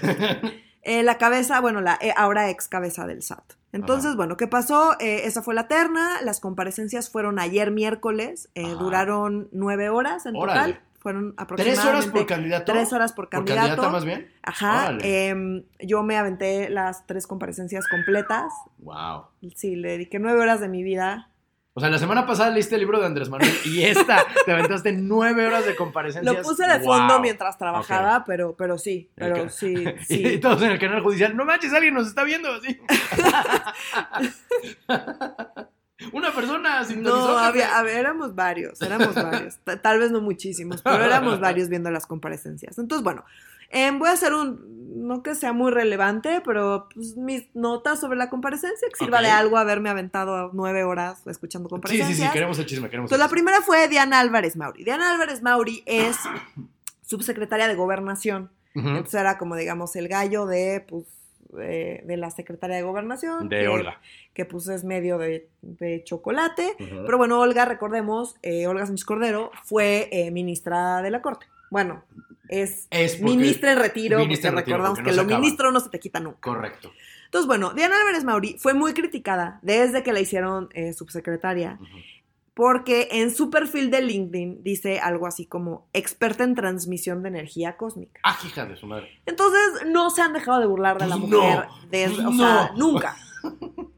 cierto. 0.00 0.48
eh, 0.82 1.02
la 1.02 1.18
cabeza, 1.18 1.60
bueno, 1.60 1.80
la 1.80 1.98
eh, 2.00 2.12
ahora 2.16 2.50
ex 2.50 2.68
cabeza 2.68 3.06
del 3.06 3.22
SAT. 3.22 3.54
Entonces, 3.72 4.08
Ajá. 4.08 4.16
bueno, 4.16 4.36
¿qué 4.36 4.48
pasó? 4.48 4.96
Eh, 4.98 5.22
esa 5.26 5.42
fue 5.42 5.54
la 5.54 5.68
terna, 5.68 6.20
las 6.22 6.40
comparecencias 6.40 7.10
fueron 7.10 7.38
ayer 7.38 7.70
miércoles, 7.70 8.50
eh, 8.54 8.68
duraron 8.68 9.48
nueve 9.52 9.88
horas 9.90 10.26
en 10.26 10.34
Órale. 10.34 10.72
total, 10.74 10.82
fueron 10.98 11.30
¿Tres 11.30 11.38
aproximadamente... 11.38 11.88
horas 11.90 12.06
por 12.08 12.26
candidato? 12.26 12.72
Tres 12.72 12.92
horas 12.92 13.12
por 13.12 13.24
¿Por 13.26 13.44
candidato. 13.44 13.60
candidata 13.68 13.88
más 13.90 14.04
bien? 14.04 14.28
Ajá, 14.42 14.98
em, 15.02 15.62
yo 15.78 16.02
me 16.02 16.16
aventé 16.16 16.68
las 16.68 17.06
tres 17.06 17.28
comparecencias 17.28 17.86
completas, 17.88 18.52
Wow. 18.78 19.26
sí, 19.54 19.76
le 19.76 19.90
dediqué 19.90 20.18
nueve 20.18 20.40
horas 20.40 20.60
de 20.60 20.68
mi 20.68 20.82
vida. 20.82 21.28
O 21.72 21.80
sea, 21.80 21.88
la 21.88 21.98
semana 21.98 22.26
pasada 22.26 22.50
leíste 22.50 22.74
el 22.74 22.80
libro 22.80 22.98
de 22.98 23.06
Andrés 23.06 23.28
Manuel 23.28 23.52
y 23.64 23.82
esta 23.84 24.26
te 24.44 24.52
aventaste 24.52 24.92
nueve 24.92 25.46
horas 25.46 25.64
de 25.64 25.76
comparecencias. 25.76 26.34
Lo 26.36 26.42
puse 26.42 26.66
de 26.66 26.80
fondo 26.80 27.14
Wow. 27.14 27.22
mientras 27.22 27.56
trabajaba, 27.58 28.24
pero, 28.26 28.56
pero 28.56 28.76
sí, 28.76 29.08
pero 29.14 29.44
Ok. 29.44 29.48
sí, 29.50 29.74
Y 30.08 30.14
sí. 30.16 30.38
todos 30.38 30.60
en 30.62 30.72
el 30.72 30.80
canal 30.80 31.00
judicial, 31.00 31.36
no 31.36 31.44
manches, 31.44 31.72
alguien 31.72 31.94
nos 31.94 32.08
está 32.08 32.24
viendo 32.24 32.48
así. 32.52 32.76
Una 36.12 36.32
persona. 36.32 36.82
No, 36.96 37.38
había, 37.38 37.78
a 37.78 37.82
ver, 37.82 37.98
éramos 37.98 38.34
varios, 38.34 38.80
éramos 38.80 39.14
varios. 39.14 39.58
Ta- 39.58 39.80
Tal 39.82 39.98
vez 39.98 40.10
no 40.10 40.20
muchísimos, 40.22 40.80
pero 40.82 41.04
éramos 41.04 41.38
varios 41.40 41.68
viendo 41.68 41.90
las 41.90 42.06
comparecencias. 42.06 42.78
Entonces, 42.78 43.04
bueno, 43.04 43.24
em, 43.70 43.98
voy 43.98 44.08
a 44.08 44.12
hacer 44.12 44.32
un, 44.34 44.68
no 45.06 45.22
que 45.22 45.34
sea 45.34 45.52
muy 45.52 45.70
relevante, 45.70 46.42
pero 46.44 46.88
pues, 46.94 47.16
mis 47.16 47.44
notas 47.54 48.00
sobre 48.00 48.18
la 48.18 48.28
comparecencia, 48.28 48.88
que 48.88 48.96
sirva 48.96 49.20
de 49.22 49.28
algo 49.28 49.56
haberme 49.56 49.88
aventado 49.90 50.50
nueve 50.52 50.84
horas 50.84 51.26
escuchando 51.26 51.68
Sí, 51.68 51.70
comparecencias. 51.70 52.16
sí, 52.18 52.24
sí, 52.24 52.30
queremos 52.32 52.58
el 52.58 52.66
chisme, 52.66 52.88
queremos 52.90 53.10
Entonces, 53.10 53.18
la 53.18 53.24
el 53.24 53.28
chisme. 53.30 53.34
primera 53.44 53.62
fue 53.64 53.88
Diana 53.88 54.20
Álvarez 54.20 54.56
Mauri. 54.56 54.84
Diana 54.84 55.10
Álvarez 55.12 55.42
Mauri 55.42 55.82
es 55.86 56.16
subsecretaria 57.02 57.68
de 57.68 57.74
Gobernación. 57.74 58.50
Entonces 58.74 59.14
era 59.14 59.36
como, 59.36 59.56
digamos, 59.56 59.96
el 59.96 60.06
gallo 60.06 60.46
de, 60.46 60.84
pues, 60.88 61.04
de, 61.52 62.02
de 62.06 62.16
la 62.16 62.30
secretaria 62.30 62.76
de 62.76 62.82
Gobernación. 62.82 63.48
De 63.48 63.60
que- 63.62 63.68
Olga. 63.68 63.98
Que 64.32 64.44
pues 64.44 64.68
es 64.68 64.84
medio 64.84 65.18
de, 65.18 65.48
de 65.60 66.04
chocolate. 66.04 66.76
Pero 66.78 67.18
bueno, 67.18 67.40
Olga, 67.40 67.64
recordemos, 67.64 68.36
eh, 68.42 68.68
Olga 68.68 68.86
Sánchez 68.86 69.04
Cordero 69.04 69.50
fue 69.64 70.08
eh, 70.12 70.30
ministra 70.30 71.02
de 71.02 71.10
la 71.10 71.20
Corte. 71.20 71.46
Bueno, 71.68 72.04
es, 72.50 72.88
Es 72.90 73.20
ministra 73.22 73.72
en 73.72 73.78
retiro, 73.78 74.18
ministra 74.18 74.50
porque 74.50 74.70
en 74.70 74.76
retiro, 74.76 74.76
recordamos 74.76 74.98
porque 74.98 75.10
no 75.10 75.12
que 75.12 75.16
lo 75.16 75.22
acaba. 75.22 75.40
ministro 75.40 75.70
no 75.70 75.80
se 75.80 75.88
te 75.88 76.00
quita 76.00 76.20
nunca. 76.20 76.40
Correcto. 76.40 76.92
Entonces, 77.26 77.46
bueno, 77.46 77.72
Diana 77.74 77.96
Álvarez 77.96 78.24
Mauri 78.24 78.56
fue 78.58 78.74
muy 78.74 78.92
criticada 78.92 79.60
desde 79.62 80.02
que 80.02 80.12
la 80.12 80.18
hicieron 80.20 80.68
eh, 80.74 80.92
subsecretaria, 80.92 81.78
porque 82.54 83.08
en 83.12 83.30
su 83.34 83.50
perfil 83.50 83.90
de 83.92 84.02
LinkedIn 84.02 84.64
dice 84.64 84.98
algo 84.98 85.28
así 85.28 85.46
como 85.46 85.88
experta 85.92 86.42
en 86.42 86.56
transmisión 86.56 87.22
de 87.22 87.28
energía 87.28 87.76
cósmica. 87.76 88.20
Ah, 88.24 88.36
hija 88.44 88.66
de 88.66 88.76
su 88.76 88.86
madre. 88.86 89.20
Entonces, 89.26 89.86
no 89.86 90.10
se 90.10 90.22
han 90.22 90.32
dejado 90.32 90.58
de 90.58 90.66
burlar 90.66 90.98
de 90.98 91.06
la 91.06 91.16
Pues 91.16 91.30
mujer 91.30 91.64
desde, 91.88 92.16
pues 92.16 92.26
o 92.26 92.32
sea, 92.32 92.72
nunca. 92.76 93.16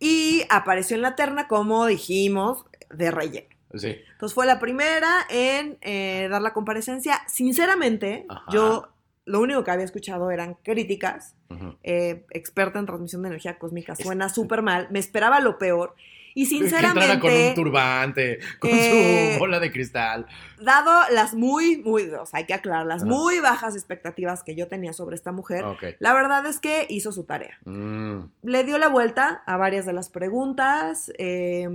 Y 0.00 0.42
apareció 0.48 0.94
en 0.94 1.02
la 1.02 1.16
terna, 1.16 1.48
como 1.48 1.84
dijimos, 1.86 2.64
de 2.90 3.10
relleno. 3.10 3.48
Sí. 3.74 3.96
Entonces 4.12 4.34
fue 4.34 4.46
la 4.46 4.58
primera 4.58 5.26
en 5.28 5.78
eh, 5.82 6.28
dar 6.30 6.42
la 6.42 6.52
comparecencia. 6.52 7.20
Sinceramente, 7.28 8.24
Ajá. 8.28 8.44
yo 8.50 8.88
lo 9.24 9.40
único 9.40 9.62
que 9.64 9.70
había 9.70 9.84
escuchado 9.84 10.30
eran 10.30 10.54
críticas. 10.62 11.34
Eh, 11.82 12.24
experta 12.30 12.78
en 12.78 12.86
transmisión 12.86 13.22
de 13.22 13.28
energía 13.28 13.58
cósmica, 13.58 13.94
suena 13.96 14.28
súper 14.28 14.62
mal. 14.62 14.88
Me 14.90 14.98
esperaba 14.98 15.40
lo 15.40 15.58
peor. 15.58 15.94
Y 16.34 16.48
Que 16.48 16.56
entrara 16.64 16.92
con 16.92 16.98
un 16.98 17.04
sinceramente, 17.08 17.54
turbante, 17.54 18.38
con 18.60 18.70
eh, 18.72 19.32
su 19.34 19.38
bola 19.40 19.58
de 19.58 19.72
cristal. 19.72 20.26
dado 20.60 20.92
las 21.10 21.34
muy, 21.34 21.78
muy, 21.78 22.04
o 22.10 22.26
sea, 22.26 22.38
hay 22.38 22.44
que 22.46 22.54
aclarar, 22.54 22.86
las 22.86 23.02
muy 23.02 23.40
bajas 23.40 23.74
expectativas 23.74 24.44
que 24.44 24.54
yo 24.54 24.68
tenía 24.68 24.92
sobre 24.92 25.16
esta 25.16 25.32
mujer, 25.32 25.64
Ok. 25.64 25.82
la 25.98 26.12
verdad 26.14 26.46
es 26.46 26.60
que 26.60 26.86
hizo 26.90 27.10
su 27.10 27.24
tarea. 27.24 27.58
Mm. 27.64 28.20
Le 28.44 28.62
dio 28.64 28.78
la 28.78 28.86
vuelta 28.88 29.42
a 29.46 29.56
varias 29.56 29.84
de 29.84 29.92
las 29.94 30.10
preguntas, 30.10 31.10
eh, 31.18 31.68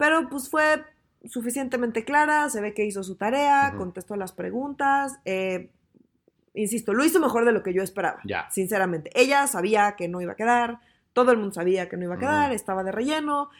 pero 0.00 0.28
pues 0.30 0.48
fue 0.48 0.82
suficientemente 1.28 2.04
clara, 2.04 2.48
se 2.48 2.60
ve 2.62 2.72
que 2.74 2.84
hizo 2.86 3.02
su 3.04 3.14
tarea, 3.16 3.74
contestó 3.76 4.16
las 4.16 4.32
preguntas, 4.32 5.20
eh, 5.26 5.68
insisto, 6.54 6.94
lo 6.94 7.04
hizo 7.04 7.20
mejor 7.20 7.44
de 7.44 7.52
lo 7.52 7.62
que 7.62 7.74
yo 7.74 7.82
esperaba, 7.82 8.20
Ya. 8.24 8.50
sinceramente. 8.50 9.10
Ella 9.14 9.46
sabía 9.46 9.94
que 9.96 10.08
no 10.08 10.20
iba 10.22 10.32
a 10.32 10.36
quedar, 10.36 10.78
todo 11.12 11.30
el 11.32 11.36
mundo 11.38 11.52
sabía 11.54 11.88
que 11.88 11.96
no 11.98 12.04
iba 12.04 12.14
a 12.14 12.18
quedar, 12.18 12.52
estaba 12.52 12.82
de 12.82 12.92
relleno. 12.92 13.50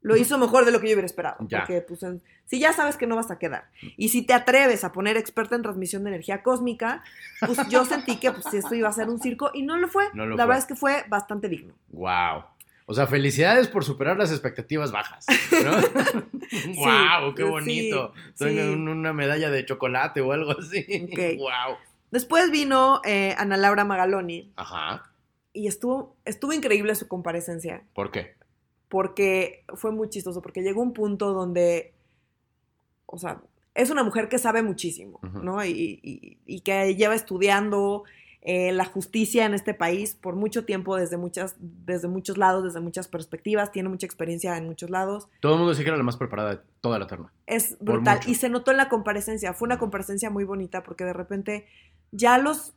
Lo 0.00 0.16
hizo 0.16 0.36
mejor 0.36 0.64
de 0.64 0.72
lo 0.72 0.80
que 0.80 0.88
yo 0.88 0.94
hubiera 0.94 1.06
esperado. 1.06 1.36
Ya. 1.48 1.60
Porque, 1.60 1.80
pues, 1.80 2.02
en- 2.02 2.20
si 2.46 2.58
ya 2.58 2.72
sabes 2.72 2.96
que 2.96 3.06
no 3.06 3.14
vas 3.14 3.30
a 3.30 3.38
quedar 3.38 3.66
y 3.96 4.08
si 4.08 4.22
te 4.26 4.34
atreves 4.34 4.82
a 4.82 4.90
poner 4.92 5.16
experta 5.16 5.54
en 5.54 5.62
transmisión 5.62 6.02
de 6.02 6.10
energía 6.10 6.42
cósmica, 6.42 7.04
pues 7.46 7.68
yo 7.68 7.84
sentí 7.84 8.16
que 8.16 8.32
pues, 8.32 8.52
esto 8.52 8.74
iba 8.74 8.88
a 8.88 8.92
ser 8.92 9.08
un 9.08 9.20
circo 9.20 9.52
y 9.54 9.62
no 9.62 9.76
lo 9.76 9.86
fue. 9.86 10.06
No 10.12 10.26
lo 10.26 10.34
La 10.36 10.42
fue. 10.42 10.48
verdad 10.48 10.58
es 10.58 10.64
que 10.66 10.74
fue 10.74 11.04
bastante 11.08 11.48
digno. 11.48 11.74
Wow. 11.90 12.42
O 12.86 12.94
sea, 12.94 13.06
felicidades 13.06 13.68
por 13.68 13.84
superar 13.84 14.16
las 14.16 14.30
expectativas 14.30 14.90
bajas. 14.92 15.26
¿no? 15.64 15.72
wow, 16.76 17.34
qué 17.34 17.44
bonito. 17.44 18.12
sí. 18.34 18.44
Tengo 18.44 18.72
una 18.90 19.12
medalla 19.12 19.50
de 19.50 19.64
chocolate 19.64 20.20
o 20.20 20.32
algo 20.32 20.52
así. 20.58 20.84
Ok. 21.10 21.38
Wow. 21.38 21.76
Después 22.10 22.50
vino 22.50 23.00
eh, 23.06 23.34
Ana 23.38 23.56
Laura 23.56 23.84
Magaloni 23.86 24.52
Ajá. 24.56 25.10
y 25.54 25.66
estuvo, 25.66 26.14
estuvo 26.26 26.52
increíble 26.52 26.94
su 26.94 27.08
comparecencia 27.08 27.84
¿Por 27.94 28.10
qué? 28.10 28.34
porque 28.88 29.64
fue 29.76 29.92
muy 29.92 30.10
chistoso, 30.10 30.42
porque 30.42 30.60
llegó 30.60 30.82
un 30.82 30.92
punto 30.92 31.32
donde, 31.32 31.94
o 33.06 33.16
sea, 33.16 33.40
es 33.74 33.88
una 33.88 34.04
mujer 34.04 34.28
que 34.28 34.36
sabe 34.38 34.62
muchísimo. 34.62 35.20
¿no? 35.22 35.64
Y, 35.64 35.70
y- 36.02 36.38
y 36.44 36.60
que 36.60 36.94
lleva 36.96 37.14
estudiando 37.14 38.04
eh, 38.44 38.72
la 38.72 38.84
justicia 38.84 39.46
en 39.46 39.54
este 39.54 39.72
país 39.72 40.16
por 40.20 40.34
mucho 40.34 40.64
tiempo, 40.64 40.96
desde, 40.96 41.16
muchas, 41.16 41.54
desde 41.60 42.08
muchos 42.08 42.38
lados, 42.38 42.64
desde 42.64 42.80
muchas 42.80 43.06
perspectivas, 43.06 43.70
tiene 43.70 43.88
mucha 43.88 44.04
experiencia 44.04 44.56
en 44.56 44.66
muchos 44.66 44.90
lados. 44.90 45.28
Todo 45.38 45.52
el 45.52 45.58
mundo 45.58 45.70
decía 45.70 45.84
que 45.84 45.90
era 45.90 45.96
la 45.96 46.02
más 46.02 46.16
preparada 46.16 46.56
de 46.56 46.60
toda 46.80 46.98
la 46.98 47.06
terna. 47.06 47.32
Es 47.46 47.76
brutal. 47.78 48.18
Y 48.26 48.34
se 48.34 48.48
notó 48.48 48.72
en 48.72 48.78
la 48.78 48.88
comparecencia. 48.88 49.52
Fue 49.54 49.66
una 49.66 49.78
comparecencia 49.78 50.28
muy 50.28 50.42
bonita 50.42 50.82
porque 50.82 51.04
de 51.04 51.12
repente 51.12 51.66
ya 52.10 52.36
los, 52.38 52.74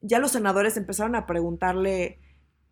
ya 0.00 0.20
los 0.20 0.30
senadores 0.30 0.76
empezaron 0.76 1.16
a 1.16 1.26
preguntarle, 1.26 2.20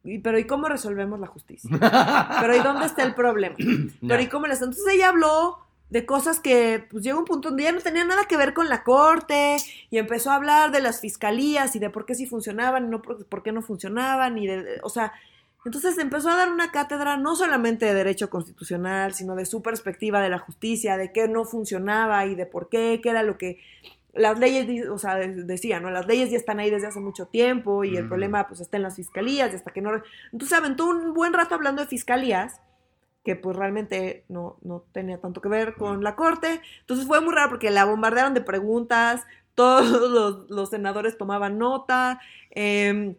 "Y, 0.04 0.20
pero 0.20 0.38
¿y 0.38 0.44
cómo 0.44 0.68
resolvemos 0.68 1.18
la 1.18 1.26
justicia? 1.26 1.68
Pero 2.40 2.54
¿y 2.54 2.60
dónde 2.60 2.86
está 2.86 3.02
el 3.02 3.16
problema? 3.16 3.56
Pero 4.00 4.22
¿y 4.22 4.28
cómo 4.28 4.46
les 4.46 4.62
Entonces 4.62 4.84
ella 4.94 5.08
habló 5.08 5.58
de 5.90 6.04
cosas 6.04 6.40
que 6.40 6.84
pues 6.90 7.04
llegó 7.04 7.20
un 7.20 7.24
punto 7.24 7.48
donde 7.50 7.62
ya 7.64 7.72
no 7.72 7.80
tenía 7.80 8.04
nada 8.04 8.24
que 8.24 8.36
ver 8.36 8.54
con 8.54 8.68
la 8.68 8.82
corte 8.82 9.56
y 9.90 9.98
empezó 9.98 10.30
a 10.30 10.34
hablar 10.36 10.72
de 10.72 10.80
las 10.80 11.00
fiscalías 11.00 11.76
y 11.76 11.78
de 11.78 11.90
por 11.90 12.06
qué 12.06 12.14
sí 12.14 12.26
funcionaban 12.26 12.86
y 12.86 12.88
no 12.88 13.02
por, 13.02 13.24
por 13.26 13.42
qué 13.42 13.52
no 13.52 13.62
funcionaban 13.62 14.36
y 14.38 14.46
de, 14.48 14.80
o 14.82 14.88
sea, 14.88 15.12
entonces 15.64 15.98
empezó 15.98 16.30
a 16.30 16.36
dar 16.36 16.50
una 16.52 16.70
cátedra 16.70 17.16
no 17.16 17.34
solamente 17.36 17.86
de 17.86 17.94
derecho 17.94 18.30
constitucional, 18.30 19.14
sino 19.14 19.34
de 19.36 19.46
su 19.46 19.62
perspectiva 19.62 20.20
de 20.20 20.28
la 20.28 20.38
justicia, 20.38 20.96
de 20.96 21.12
qué 21.12 21.28
no 21.28 21.44
funcionaba 21.44 22.24
y 22.26 22.34
de 22.34 22.46
por 22.46 22.68
qué, 22.68 23.00
qué 23.02 23.10
era 23.10 23.22
lo 23.22 23.36
que 23.38 23.58
las 24.12 24.38
leyes, 24.38 24.88
o 24.88 24.96
sea, 24.98 25.16
de- 25.16 25.44
decía, 25.44 25.78
¿no? 25.78 25.90
Las 25.90 26.06
leyes 26.06 26.30
ya 26.30 26.36
están 26.36 26.58
ahí 26.58 26.70
desde 26.70 26.86
hace 26.86 27.00
mucho 27.00 27.26
tiempo 27.26 27.84
y 27.84 27.96
el 27.96 28.04
Mm. 28.04 28.08
problema 28.08 28.48
pues 28.48 28.60
está 28.60 28.76
en 28.76 28.84
las 28.84 28.96
fiscalías 28.96 29.52
y 29.52 29.56
hasta 29.56 29.72
que 29.72 29.82
no... 29.82 29.90
Entonces 30.32 30.56
aventó 30.56 30.86
un 30.86 31.12
buen 31.14 31.32
rato 31.32 31.54
hablando 31.54 31.82
de 31.82 31.88
fiscalías 31.88 32.60
que 33.26 33.34
pues 33.36 33.56
realmente 33.56 34.24
no, 34.28 34.56
no 34.62 34.84
tenía 34.92 35.18
tanto 35.20 35.40
que 35.40 35.48
ver 35.48 35.74
con 35.74 36.02
la 36.04 36.14
corte. 36.14 36.60
Entonces 36.80 37.06
fue 37.06 37.20
muy 37.20 37.34
raro 37.34 37.50
porque 37.50 37.70
la 37.70 37.84
bombardearon 37.84 38.32
de 38.34 38.40
preguntas, 38.40 39.26
todos 39.56 40.10
los, 40.10 40.48
los 40.48 40.70
senadores 40.70 41.18
tomaban 41.18 41.58
nota. 41.58 42.20
eh, 42.52 43.16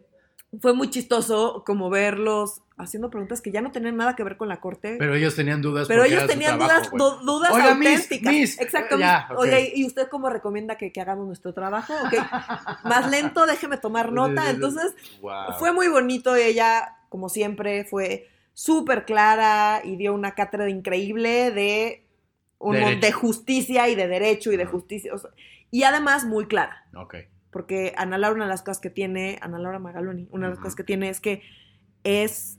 fue 0.62 0.74
muy 0.74 0.90
chistoso 0.90 1.64
como 1.66 1.90
verlos 1.90 2.62
haciendo 2.78 3.10
preguntas 3.10 3.42
que 3.42 3.52
ya 3.52 3.60
no 3.60 3.72
tenían 3.72 3.98
nada 3.98 4.16
que 4.16 4.24
ver 4.24 4.38
con 4.38 4.48
la 4.48 4.62
corte. 4.62 4.96
Pero 4.98 5.14
ellos 5.14 5.36
tenían 5.36 5.62
dudas. 5.62 5.90
Pero 5.90 6.06
ellos 6.06 6.26
tenían 6.26 6.58
trabajo, 6.58 6.96
dudas, 6.98 7.26
dudas 7.26 7.52
Oiga, 7.52 7.72
auténticas. 7.74 8.32
miss. 8.34 8.62
Exacto. 8.62 8.98
Ya, 8.98 9.28
ok. 9.32 9.40
Oye, 9.40 9.74
¿y 9.76 9.86
usted 9.86 10.08
cómo 10.08 10.30
recomienda 10.30 10.76
que, 10.78 10.94
que 10.94 11.02
hagamos 11.02 11.28
nuestro 11.28 11.54
trabajo? 11.54 11.94
Más 12.86 13.12
lento, 13.12 13.46
déjeme 13.46 13.78
tomar 13.78 14.14
nota. 14.14 14.50
Entonces, 14.50 14.96
Wow. 15.22 15.54
fue 15.60 15.74
muy 15.74 15.90
bonito 15.90 16.34
ella, 16.36 16.96
como 17.10 17.28
siempre, 17.28 17.84
fue 17.84 18.30
súper 18.58 19.06
clara 19.06 19.82
y 19.84 19.98
dio 19.98 20.16
una 20.16 20.34
cátedra 20.34 20.68
increíble 20.68 21.52
de, 21.52 22.04
un 22.58 22.74
mon- 22.74 22.86
Derecho. 22.86 23.06
de 23.06 23.12
justicia 23.12 23.88
y 23.88 23.94
de 23.94 24.08
derecho 24.08 24.52
y 24.52 24.58
de 24.58 24.66
justicia. 24.66 25.14
o 25.14 25.18
sea, 25.20 25.30
y 25.70 25.84
además 25.84 26.26
muy 26.26 26.48
clara, 26.48 26.88
Ok. 26.96 27.18
porque 27.52 27.94
Ana 27.98 28.18
Laura, 28.18 28.38
una 28.38 28.46
de 28.46 28.50
las 28.50 28.64
cosas 28.64 28.80
que 28.80 28.90
tiene, 28.90 29.38
Ana 29.44 29.60
Laura 29.60 29.78
Magaloni, 29.78 30.28
una 30.32 30.48
de 30.48 30.54
las 30.54 30.60
cosas 30.60 30.74
que 30.76 30.84
tiene 30.84 31.10
es 31.10 31.20
que 31.20 31.44
es, 32.04 32.58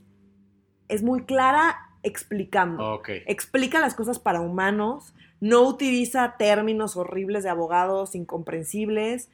es 0.87 1.03
muy 1.03 1.25
clara 1.25 1.75
explicando. 2.01 2.93
Ok. 2.93 3.09
Explica 3.27 3.81
las 3.81 3.93
cosas 3.93 4.19
para 4.19 4.39
humanos, 4.39 5.13
no 5.41 5.63
utiliza 5.67 6.37
términos 6.37 6.95
horribles 6.95 7.43
de 7.43 7.49
abogados 7.49 8.15
incomprensibles 8.15 9.29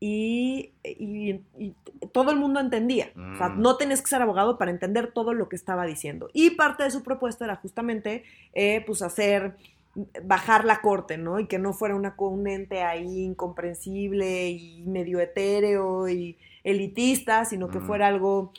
y, 0.00 0.72
y- 0.84 1.40
y 1.58 1.74
todo 2.12 2.30
el 2.30 2.36
mundo 2.36 2.60
entendía. 2.60 3.10
O 3.16 3.36
sea, 3.38 3.48
Mm. 3.48 3.60
no 3.62 3.76
tenías 3.76 4.02
que 4.02 4.08
ser 4.08 4.20
abogado 4.22 4.58
para 4.58 4.70
entender 4.70 5.12
todo 5.12 5.32
lo 5.32 5.48
que 5.48 5.56
estaba 5.56 5.86
diciendo. 5.86 6.28
Y 6.32 6.50
parte 6.50 6.82
de 6.82 6.90
su 6.90 7.02
propuesta 7.02 7.44
era 7.44 7.56
justamente, 7.56 8.24
eh, 8.52 8.82
pues, 8.86 9.02
hacer, 9.02 9.56
bajar 10.24 10.66
la 10.66 10.82
corte, 10.82 11.16
¿no? 11.16 11.40
Y 11.40 11.46
que 11.46 11.58
no 11.58 11.72
fuera 11.72 11.94
una, 11.96 12.14
un 12.18 12.46
ente 12.46 12.82
ahí 12.82 13.22
incomprensible 13.24 14.50
y 14.50 14.82
medio 14.86 15.20
etéreo 15.20 16.08
y 16.08 16.36
elitista, 16.64 17.44
sino 17.46 17.68
que 17.68 17.78
Mm. 17.78 17.86
fuera 17.86 18.06
algo 18.08 18.52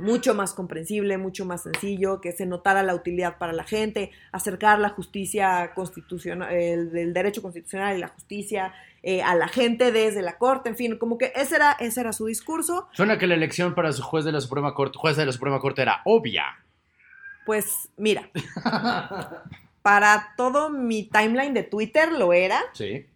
mucho 0.00 0.34
más 0.34 0.54
comprensible, 0.54 1.18
mucho 1.18 1.44
más 1.44 1.62
sencillo, 1.62 2.20
que 2.20 2.32
se 2.32 2.46
notara 2.46 2.82
la 2.82 2.94
utilidad 2.94 3.38
para 3.38 3.52
la 3.52 3.64
gente, 3.64 4.10
acercar 4.32 4.78
la 4.78 4.90
justicia 4.90 5.72
constitucional, 5.74 6.52
el, 6.52 7.12
derecho 7.12 7.42
constitucional 7.42 7.96
y 7.96 8.00
la 8.00 8.08
justicia 8.08 8.74
eh, 9.02 9.22
a 9.22 9.34
la 9.34 9.48
gente 9.48 9.92
desde 9.92 10.22
la 10.22 10.38
corte, 10.38 10.68
en 10.68 10.76
fin, 10.76 10.98
como 10.98 11.18
que 11.18 11.32
ese 11.34 11.56
era, 11.56 11.72
ese 11.72 12.00
era 12.00 12.12
su 12.12 12.26
discurso. 12.26 12.88
Suena 12.92 13.18
que 13.18 13.26
la 13.26 13.34
elección 13.34 13.74
para 13.74 13.92
su 13.92 14.02
juez 14.02 14.24
de 14.24 14.32
la 14.32 14.40
Suprema 14.40 14.74
Corte, 14.74 14.98
juez 14.98 15.16
de 15.16 15.26
la 15.26 15.32
Suprema 15.32 15.60
Corte 15.60 15.82
era 15.82 16.02
obvia. 16.04 16.44
Pues 17.44 17.88
mira, 17.96 18.30
para 19.82 20.34
todo 20.36 20.70
mi 20.70 21.04
timeline 21.04 21.54
de 21.54 21.62
Twitter 21.62 22.12
lo 22.12 22.32
era, 22.32 22.60
Sí. 22.72 23.06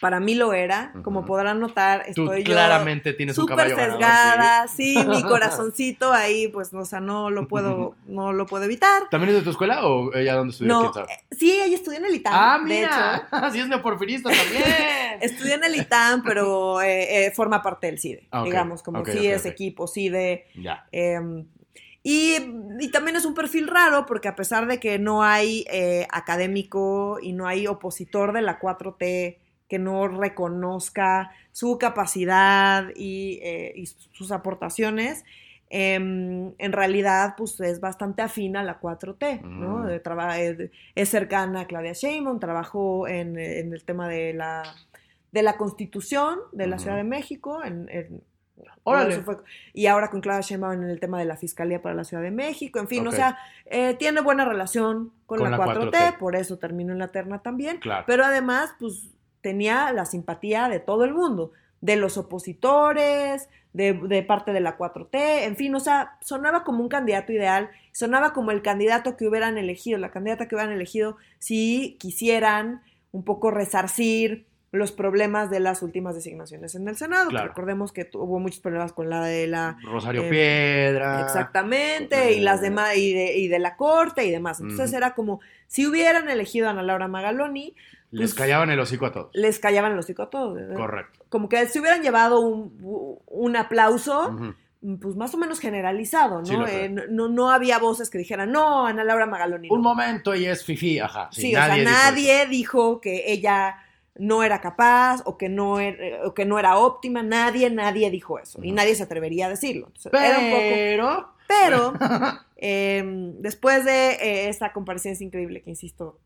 Para 0.00 0.20
mí 0.20 0.34
lo 0.34 0.52
era, 0.52 0.92
como 1.02 1.24
podrán 1.24 1.58
notar, 1.58 2.04
Tú 2.14 2.24
estoy 2.24 2.44
yo 2.44 2.52
claramente 2.52 3.14
tienes 3.14 3.38
un 3.38 3.48
súper 3.48 3.74
sesgada, 3.74 4.68
sí, 4.68 4.96
mi 5.08 5.22
corazoncito 5.22 6.12
ahí, 6.12 6.48
pues, 6.48 6.72
o 6.74 6.84
sea, 6.84 7.00
no 7.00 7.30
lo 7.30 7.48
puedo, 7.48 7.94
no 8.06 8.32
lo 8.34 8.44
puedo 8.46 8.64
evitar. 8.64 9.02
¿sí? 9.02 9.08
¿También 9.10 9.30
es 9.30 9.36
de 9.36 9.42
tu 9.42 9.50
escuela 9.50 9.86
o 9.86 10.12
ella 10.14 10.34
dónde 10.34 10.52
estudió? 10.52 10.72
No, 10.72 10.92
eh, 11.08 11.24
sí, 11.30 11.50
ella 11.50 11.74
estudió 11.74 11.98
en 11.98 12.04
el 12.04 12.14
ITAM, 12.14 12.34
ah, 12.34 12.58
de 12.66 12.78
hecho. 12.82 12.90
mira. 12.90 13.28
Así 13.30 13.58
es 13.60 13.68
neoporfirista 13.68 14.28
también. 14.30 14.62
Estudió 15.22 15.54
en 15.54 15.64
el 15.64 15.74
ITAM, 15.76 16.22
pero 16.22 16.82
eh, 16.82 17.26
eh, 17.26 17.30
forma 17.30 17.62
parte 17.62 17.86
del 17.86 17.98
CIDE, 17.98 18.28
Ah, 18.30 18.42
digamos, 18.44 18.82
como 18.82 19.00
ok, 19.00 19.08
sí 19.08 19.18
ok, 19.18 19.24
es 19.24 19.46
equipo 19.46 19.86
CIDE. 19.88 20.46
ya. 20.56 20.86
eh, 20.92 21.18
y, 22.02 22.36
y 22.78 22.90
también 22.92 23.16
es 23.16 23.24
un 23.24 23.34
perfil 23.34 23.66
raro 23.66 24.06
porque 24.06 24.28
a 24.28 24.36
pesar 24.36 24.66
de 24.68 24.78
que 24.78 24.96
no 24.98 25.24
hay 25.24 25.64
eh, 25.68 26.06
académico 26.12 27.18
y 27.20 27.32
no 27.32 27.48
hay 27.48 27.66
opositor 27.66 28.32
de 28.32 28.42
la 28.42 28.60
4T 28.60 29.38
que 29.68 29.78
no 29.78 30.08
reconozca 30.08 31.30
su 31.52 31.78
capacidad 31.78 32.88
y, 32.94 33.40
eh, 33.42 33.72
y 33.76 33.86
sus 33.86 34.30
aportaciones, 34.32 35.24
em, 35.70 36.52
en 36.58 36.72
realidad 36.72 37.34
pues 37.36 37.58
es 37.60 37.80
bastante 37.80 38.22
afín 38.22 38.56
a 38.56 38.62
la 38.62 38.78
4T, 38.80 39.40
¿no? 39.42 39.78
Mm. 39.78 39.86
De 39.86 40.00
traba- 40.00 40.38
eh, 40.40 40.70
es 40.94 41.08
cercana 41.08 41.62
a 41.62 41.66
Claudia 41.66 41.92
Sheinbaum, 41.92 42.38
trabajó 42.38 43.08
en, 43.08 43.38
en 43.38 43.72
el 43.72 43.82
tema 43.84 44.08
de 44.08 44.32
la, 44.34 44.62
de 45.32 45.42
la 45.42 45.56
Constitución 45.56 46.38
de 46.52 46.66
la. 46.68 46.78
Ciudad 46.78 46.96
de 46.96 47.04
México, 47.04 47.62
en, 47.64 47.88
en- 47.90 48.22
Órale. 48.84 49.20
fue- 49.22 49.36
y 49.74 49.86
ahora 49.86 50.08
con 50.08 50.20
Claudia 50.20 50.40
Sheinbaum 50.42 50.84
en 50.84 50.88
el 50.90 51.00
tema 51.00 51.18
de 51.18 51.24
la 51.24 51.36
Fiscalía 51.36 51.82
para 51.82 51.94
la 51.96 52.04
Ciudad 52.04 52.22
de 52.22 52.30
México, 52.30 52.78
en 52.78 52.86
fin, 52.88 53.06
o 53.06 53.10
sea, 53.12 53.36
eh, 53.66 53.94
tiene 53.98 54.20
buena 54.20 54.44
relación 54.44 55.10
con, 55.26 55.40
Con 55.40 55.50
la, 55.50 55.58
la 55.58 55.64
4T, 55.64 55.90
4T. 55.90 56.18
por 56.18 56.36
eso 56.36 56.58
terminó 56.58 56.92
en 56.92 57.00
la 57.00 57.08
terna 57.08 57.40
también, 57.42 57.78
Claro. 57.78 58.04
pero 58.06 58.24
además, 58.24 58.70
pues, 58.78 59.08
tenía 59.46 59.92
la 59.92 60.06
simpatía 60.06 60.68
de 60.68 60.80
todo 60.80 61.04
el 61.04 61.14
mundo, 61.14 61.52
de 61.80 61.94
los 61.94 62.18
opositores, 62.18 63.48
de, 63.72 64.24
parte 64.26 64.52
de 64.52 64.58
la 64.58 64.76
4T, 64.76 65.44
en 65.44 65.54
fin, 65.54 65.72
o 65.72 65.78
sea, 65.78 66.16
sonaba 66.20 66.64
como 66.64 66.82
un 66.82 66.88
candidato 66.88 67.32
ideal, 67.32 67.70
sonaba 67.92 68.32
como 68.32 68.50
el 68.50 68.60
candidato 68.60 69.16
que 69.16 69.28
hubieran 69.28 69.56
elegido, 69.56 69.98
la 70.00 70.10
candidata 70.10 70.48
que 70.48 70.56
hubieran 70.56 70.74
elegido 70.74 71.16
si 71.38 71.96
quisieran 72.00 72.82
un 73.12 73.22
poco 73.22 73.52
resarcir 73.52 74.45
los 74.72 74.92
problemas 74.92 75.48
de 75.48 75.60
las 75.60 75.80
últimas 75.82 76.14
designaciones 76.14 76.74
en 76.74 76.86
el 76.88 76.96
Senado. 76.96 77.24
que 77.28 77.30
Claro. 77.30 77.48
recordemos 77.48 77.92
que 77.92 78.04
tuvo 78.04 78.38
muchos 78.40 78.60
problemas 78.60 78.92
con 78.92 79.08
la 79.08 79.24
de 79.24 79.46
la 79.46 79.78
Rosario 79.82 80.24
eh, 80.24 80.28
Piedra. 80.30 81.22
Exactamente, 81.22 82.32
y 82.32 82.40
las 82.40 82.60
demás, 82.60 82.96
y 82.96 83.14
de, 83.14 83.36
y 83.38 83.48
de 83.48 83.58
la 83.58 83.76
corte 83.76 84.24
y 84.24 84.30
demás. 84.30 84.60
Entonces 84.60 84.92
era 84.92 85.14
como, 85.14 85.40
si 85.66 85.86
hubieran 85.86 86.28
elegido 86.28 86.66
a 86.66 86.70
Ana 86.70 86.82
Laura 86.82 87.08
Magaloni, 87.08 87.74
Les 88.10 88.32
pues- 88.32 88.34
callaban 88.34 88.70
el 88.70 88.78
hocico 88.80 89.06
a 89.06 89.12
todos. 89.12 89.30
les 89.34 89.58
callaban 89.58 89.92
el 89.92 89.98
hocico 89.98 90.22
a 90.22 90.30
todos. 90.30 90.54
¿verdad? 90.56 90.76
Correcto. 90.76 91.24
Como 91.28 91.48
que 91.48 91.66
se 91.68 91.80
hubieran 91.80 92.02
llevado 92.02 92.40
un, 92.40 93.18
un 93.26 93.56
aplauso, 93.56 94.36
pues 95.00 95.16
más 95.16 95.32
o 95.34 95.38
menos 95.38 95.58
generalizado. 95.58 96.42
Eh, 96.68 96.88
no, 96.88 97.02
no, 97.08 97.28
no 97.28 97.50
había 97.50 97.78
voces 97.78 98.10
que 98.10 98.18
dijeran, 98.18 98.52
no, 98.52 98.86
Ana 98.86 99.04
Laura 99.04 99.26
Magaloni. 99.26 99.68
Un 99.70 99.78
no". 99.82 99.88
momento 99.90 100.34
y 100.34 100.44
es 100.46 100.64
fifi, 100.64 100.98
ajá. 100.98 101.28
Sí, 101.32 101.54
o 101.54 101.58
sea, 101.58 101.74
dijo 101.74 101.90
nadie 101.90 102.46
dijo 102.46 103.00
que 103.00 103.32
ella 103.32 103.76
no 104.18 104.42
era 104.42 104.60
capaz 104.60 105.22
o 105.24 105.36
que 105.36 105.48
no 105.48 105.80
era, 105.80 106.26
o 106.26 106.34
que 106.34 106.44
no 106.44 106.58
era 106.58 106.76
óptima, 106.78 107.22
nadie, 107.22 107.70
nadie 107.70 108.10
dijo 108.10 108.38
eso. 108.38 108.62
Y 108.62 108.72
nadie 108.72 108.94
se 108.94 109.02
atrevería 109.02 109.46
a 109.46 109.48
decirlo. 109.50 109.86
Entonces, 109.88 110.12
eso. 110.12 110.22
era 110.24 110.38
un 110.38 110.50
poco 110.50 110.62
Pero. 110.62 111.36
Pero 111.48 111.92
eh, 112.56 113.04
después 113.38 113.84
de 113.84 114.12
eh, 114.12 114.48
esta 114.48 114.72
comparecencia 114.72 115.24
increíble, 115.24 115.62
que 115.62 115.70
insisto, 115.70 116.18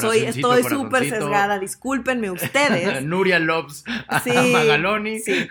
soy, 0.00 0.24
estoy 0.24 0.64
súper 0.64 1.08
sesgada, 1.08 1.58
discúlpenme 1.58 2.30
ustedes. 2.30 3.02
Nuria 3.04 3.38
Lobs, 3.38 3.84
Sí, 4.24 4.32
Magaloni. 4.52 5.20
sí. 5.20 5.48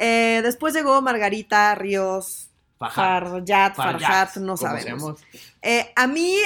Eh, 0.00 0.40
después 0.42 0.74
llegó 0.74 1.00
Margarita 1.02 1.74
Ríos. 1.74 2.50
Farjat, 2.78 3.24
Farjat, 3.24 3.74
Farjat, 3.74 4.36
no 4.36 4.58
sabemos. 4.58 5.24
Eh, 5.62 5.90
a 5.96 6.06
mí 6.06 6.36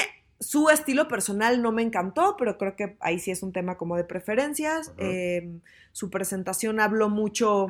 su 0.41 0.71
estilo 0.71 1.07
personal 1.07 1.61
no 1.63 1.71
me 1.71 1.83
encantó, 1.83 2.35
pero 2.39 2.57
creo 2.57 2.75
que 2.75 2.97
ahí 3.01 3.19
sí 3.19 3.31
es 3.31 3.43
un 3.43 3.53
tema 3.53 3.77
como 3.77 3.97
de 3.97 4.05
preferencias. 4.05 4.93
Eh, 4.99 5.51
su 5.93 6.09
presentación 6.09 6.81
habló 6.81 7.09
mucho 7.11 7.69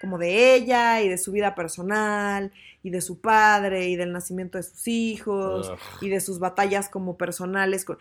como 0.00 0.18
de 0.18 0.54
ella 0.54 1.02
y 1.02 1.08
de 1.08 1.18
su 1.18 1.32
vida 1.32 1.54
personal 1.54 2.52
y 2.82 2.90
de 2.90 3.00
su 3.00 3.20
padre 3.20 3.88
y 3.88 3.96
del 3.96 4.12
nacimiento 4.12 4.58
de 4.58 4.64
sus 4.64 4.86
hijos 4.86 5.70
Ugh. 5.70 5.78
y 6.02 6.08
de 6.08 6.20
sus 6.20 6.38
batallas 6.38 6.88
como 6.88 7.16
personales. 7.16 7.84
con- 7.84 7.98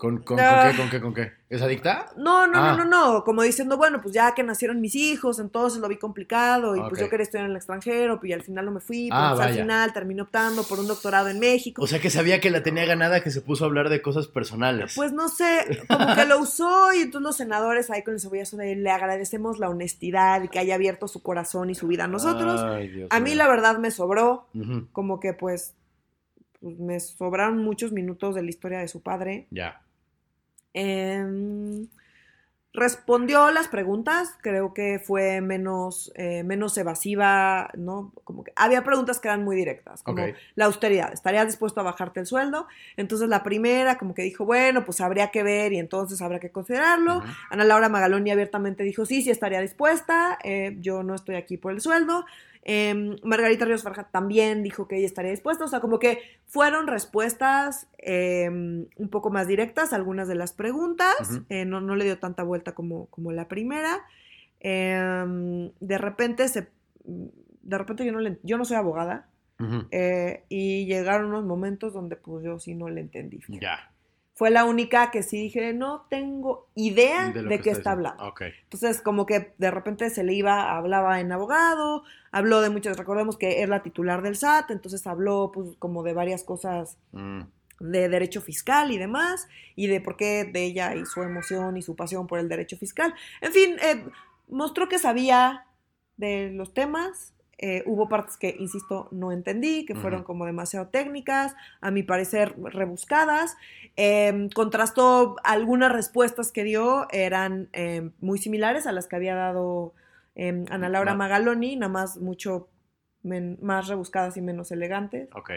¿Con, 0.00 0.22
con, 0.22 0.40
Ah. 0.40 0.62
¿con 0.62 0.70
qué, 0.70 0.78
con 0.78 0.90
qué, 0.90 1.00
con 1.02 1.14
qué? 1.14 1.32
¿Es 1.50 1.60
adicta? 1.60 2.06
No, 2.16 2.46
no, 2.46 2.58
Ah. 2.58 2.72
no, 2.74 2.84
no, 2.86 3.12
no, 3.12 3.22
como 3.22 3.42
diciendo, 3.42 3.76
bueno, 3.76 4.00
pues 4.00 4.14
ya 4.14 4.32
que 4.34 4.42
nacieron 4.42 4.80
mis 4.80 4.94
hijos, 4.94 5.38
entonces 5.38 5.78
lo 5.78 5.88
vi 5.88 5.98
complicado 5.98 6.74
y 6.74 6.80
pues 6.88 6.98
yo 7.02 7.10
quería 7.10 7.24
estudiar 7.24 7.44
en 7.44 7.50
el 7.50 7.56
extranjero, 7.58 8.18
pues 8.18 8.30
y 8.30 8.32
al 8.32 8.40
final 8.42 8.64
no 8.64 8.70
me 8.70 8.80
fui, 8.80 9.10
Ah, 9.12 9.34
pues 9.36 9.46
al 9.48 9.52
final 9.54 9.92
terminé 9.92 10.22
optando 10.22 10.62
por 10.62 10.80
un 10.80 10.86
doctorado 10.88 11.28
en 11.28 11.38
México. 11.38 11.82
O 11.82 11.86
sea 11.86 12.00
que 12.00 12.08
sabía 12.08 12.40
que 12.40 12.48
la 12.50 12.62
tenía 12.62 12.86
ganada 12.86 13.22
que 13.22 13.30
se 13.30 13.42
puso 13.42 13.64
a 13.64 13.66
hablar 13.66 13.90
de 13.90 14.00
cosas 14.00 14.26
personales. 14.26 14.94
Pues 14.96 15.12
no 15.12 15.28
sé, 15.28 15.84
como 15.86 16.14
que 16.14 16.24
lo 16.24 16.38
usó 16.38 16.94
y 16.94 17.00
entonces 17.02 17.20
los 17.26 17.36
senadores 17.36 17.90
ahí 17.90 18.02
con 18.02 18.14
el 18.14 18.20
cebollazo 18.20 18.56
de 18.56 18.76
le 18.76 18.90
agradecemos 18.90 19.58
la 19.58 19.68
honestidad 19.68 20.42
y 20.42 20.48
que 20.48 20.60
haya 20.60 20.76
abierto 20.76 21.08
su 21.08 21.22
corazón 21.22 21.68
y 21.68 21.74
su 21.74 21.86
vida 21.86 22.04
a 22.04 22.08
nosotros. 22.08 22.58
Ay, 22.62 22.88
Dios 22.88 23.08
a 23.10 23.20
mí 23.20 23.34
la 23.34 23.46
verdad 23.48 23.76
me 23.76 23.90
sobró, 23.90 24.46
como 24.92 25.20
que 25.20 25.34
pues, 25.34 25.74
pues, 26.58 26.78
me 26.78 26.98
sobraron 27.00 27.58
muchos 27.58 27.92
minutos 27.92 28.34
de 28.34 28.42
la 28.42 28.48
historia 28.48 28.78
de 28.78 28.88
su 28.88 29.02
padre. 29.02 29.46
Ya. 29.50 29.82
Em, 30.72 31.88
respondió 32.72 33.50
las 33.50 33.66
preguntas, 33.66 34.36
creo 34.40 34.72
que 34.72 35.00
fue 35.00 35.40
menos, 35.40 36.12
eh, 36.14 36.44
menos 36.44 36.78
evasiva, 36.78 37.68
¿no? 37.76 38.12
Como 38.22 38.44
que 38.44 38.52
había 38.54 38.84
preguntas 38.84 39.18
que 39.18 39.26
eran 39.26 39.42
muy 39.42 39.56
directas, 39.56 40.04
como 40.04 40.24
la 40.54 40.66
austeridad, 40.66 41.12
¿estarías 41.12 41.46
dispuesto 41.46 41.80
a 41.80 41.82
bajarte 41.82 42.20
el 42.20 42.26
sueldo? 42.26 42.68
Entonces 42.96 43.28
la 43.28 43.42
primera, 43.42 43.98
como 43.98 44.14
que 44.14 44.22
dijo, 44.22 44.44
bueno, 44.44 44.84
pues 44.84 45.00
habría 45.00 45.32
que 45.32 45.42
ver 45.42 45.72
y 45.72 45.78
entonces 45.78 46.22
habrá 46.22 46.38
que 46.38 46.50
considerarlo. 46.50 47.22
Ana 47.50 47.64
Laura 47.64 47.88
Magaloni 47.88 48.30
abiertamente 48.30 48.84
dijo, 48.84 49.04
sí, 49.04 49.22
sí 49.22 49.30
estaría 49.30 49.60
dispuesta, 49.60 50.38
eh, 50.44 50.76
yo 50.78 51.02
no 51.02 51.16
estoy 51.16 51.34
aquí 51.34 51.56
por 51.56 51.72
el 51.72 51.80
sueldo. 51.80 52.24
Em, 52.62 53.16
Margarita 53.24 53.64
Ríos 53.64 53.82
Farja 53.82 54.04
también 54.10 54.62
dijo 54.62 54.86
que 54.86 54.96
ella 54.98 55.06
estaría 55.06 55.30
dispuesta, 55.30 55.64
o 55.64 55.68
sea, 55.68 55.80
como 55.80 55.98
que 55.98 56.18
fueron 56.46 56.86
respuestas 56.86 57.88
em, 57.98 58.86
un 58.96 59.08
poco 59.08 59.30
más 59.30 59.46
directas 59.46 59.92
a 59.92 59.96
algunas 59.96 60.28
de 60.28 60.34
las 60.34 60.52
preguntas, 60.52 61.14
eh, 61.48 61.64
no, 61.64 61.80
no 61.80 61.96
le 61.96 62.04
dio 62.04 62.18
tanta 62.18 62.42
vuelta 62.42 62.72
como, 62.74 63.06
como 63.06 63.32
la 63.32 63.48
primera. 63.48 64.00
Em, 64.60 65.70
de 65.80 65.98
repente 65.98 66.48
se... 66.48 66.68
De 67.04 67.78
repente 67.78 68.04
yo 68.04 68.12
no, 68.12 68.20
le- 68.20 68.38
yo 68.42 68.56
no 68.58 68.64
soy 68.64 68.76
abogada 68.76 69.26
eh, 69.90 70.44
y 70.48 70.86
llegaron 70.86 71.26
unos 71.28 71.44
momentos 71.44 71.92
donde 71.92 72.16
pues 72.16 72.44
yo 72.44 72.58
sí 72.58 72.74
no 72.74 72.88
le 72.88 73.00
entendí. 73.00 73.40
Ya. 73.60 73.89
Fue 74.40 74.48
la 74.50 74.64
única 74.64 75.10
que 75.10 75.22
sí 75.22 75.36
dije, 75.36 75.74
no 75.74 76.06
tengo 76.08 76.66
idea 76.74 77.30
de, 77.30 77.42
lo 77.42 77.60
qué 77.60 77.68
está 77.68 77.90
hablando. 77.90 78.26
Ok. 78.26 78.44
Entonces, 78.62 79.02
como 79.02 79.26
que 79.26 79.52
de 79.58 79.70
repente 79.70 80.08
se 80.08 80.24
le 80.24 80.32
iba, 80.32 80.78
hablaba 80.78 81.20
en 81.20 81.30
abogado, 81.30 82.04
habló 82.32 82.62
de 82.62 82.70
muchas, 82.70 82.96
recordemos 82.96 83.36
que 83.36 83.62
es 83.62 83.68
la 83.68 83.82
titular 83.82 84.22
del 84.22 84.36
SAT, 84.36 84.70
entonces 84.70 85.06
habló 85.06 85.52
pues 85.52 85.76
como 85.78 86.02
de 86.02 86.14
varias 86.14 86.42
cosas 86.42 86.96
Mm, 87.12 87.40
de 87.80 88.08
derecho 88.08 88.40
fiscal 88.40 88.92
y 88.92 88.96
demás, 88.96 89.46
y 89.76 89.88
de 89.88 90.00
por 90.00 90.16
qué 90.16 90.44
de 90.44 90.64
ella 90.64 90.94
y 90.94 91.04
su 91.04 91.22
emoción 91.22 91.76
y 91.76 91.82
su 91.82 91.94
pasión 91.94 92.26
por 92.26 92.38
el 92.38 92.48
derecho 92.48 92.78
fiscal. 92.78 93.14
En 93.42 93.52
fin, 93.52 93.76
eh, 93.82 94.06
mostró 94.48 94.88
que 94.88 94.98
sabía 94.98 95.66
de 96.16 96.50
los 96.50 96.72
temas. 96.72 97.34
Eh, 97.62 97.82
hubo 97.84 98.08
partes 98.08 98.36
que, 98.38 98.56
insisto, 98.58 99.06
no 99.10 99.32
entendí, 99.32 99.84
que 99.84 99.94
fueron 99.94 100.24
como 100.24 100.46
demasiado 100.46 100.88
técnicas, 100.88 101.54
a 101.82 101.90
mi 101.90 102.02
parecer 102.02 102.54
rebuscadas. 102.58 103.56
Eh, 103.96 104.48
contrastó 104.54 105.36
algunas 105.44 105.92
respuestas 105.92 106.52
que 106.52 106.64
dio, 106.64 107.06
eran 107.10 107.68
eh, 107.74 108.10
muy 108.20 108.38
similares 108.38 108.86
a 108.86 108.92
las 108.92 109.06
que 109.06 109.16
había 109.16 109.34
dado 109.34 109.92
eh, 110.36 110.64
Ana 110.70 110.88
Laura 110.88 111.12
Ma- 111.12 111.24
Magaloni, 111.26 111.76
nada 111.76 111.92
más 111.92 112.16
mucho 112.16 112.68
más 113.22 113.88
rebuscadas 113.88 114.38
y 114.38 114.40
menos 114.40 114.72
elegantes 114.72 115.28
ok. 115.34 115.50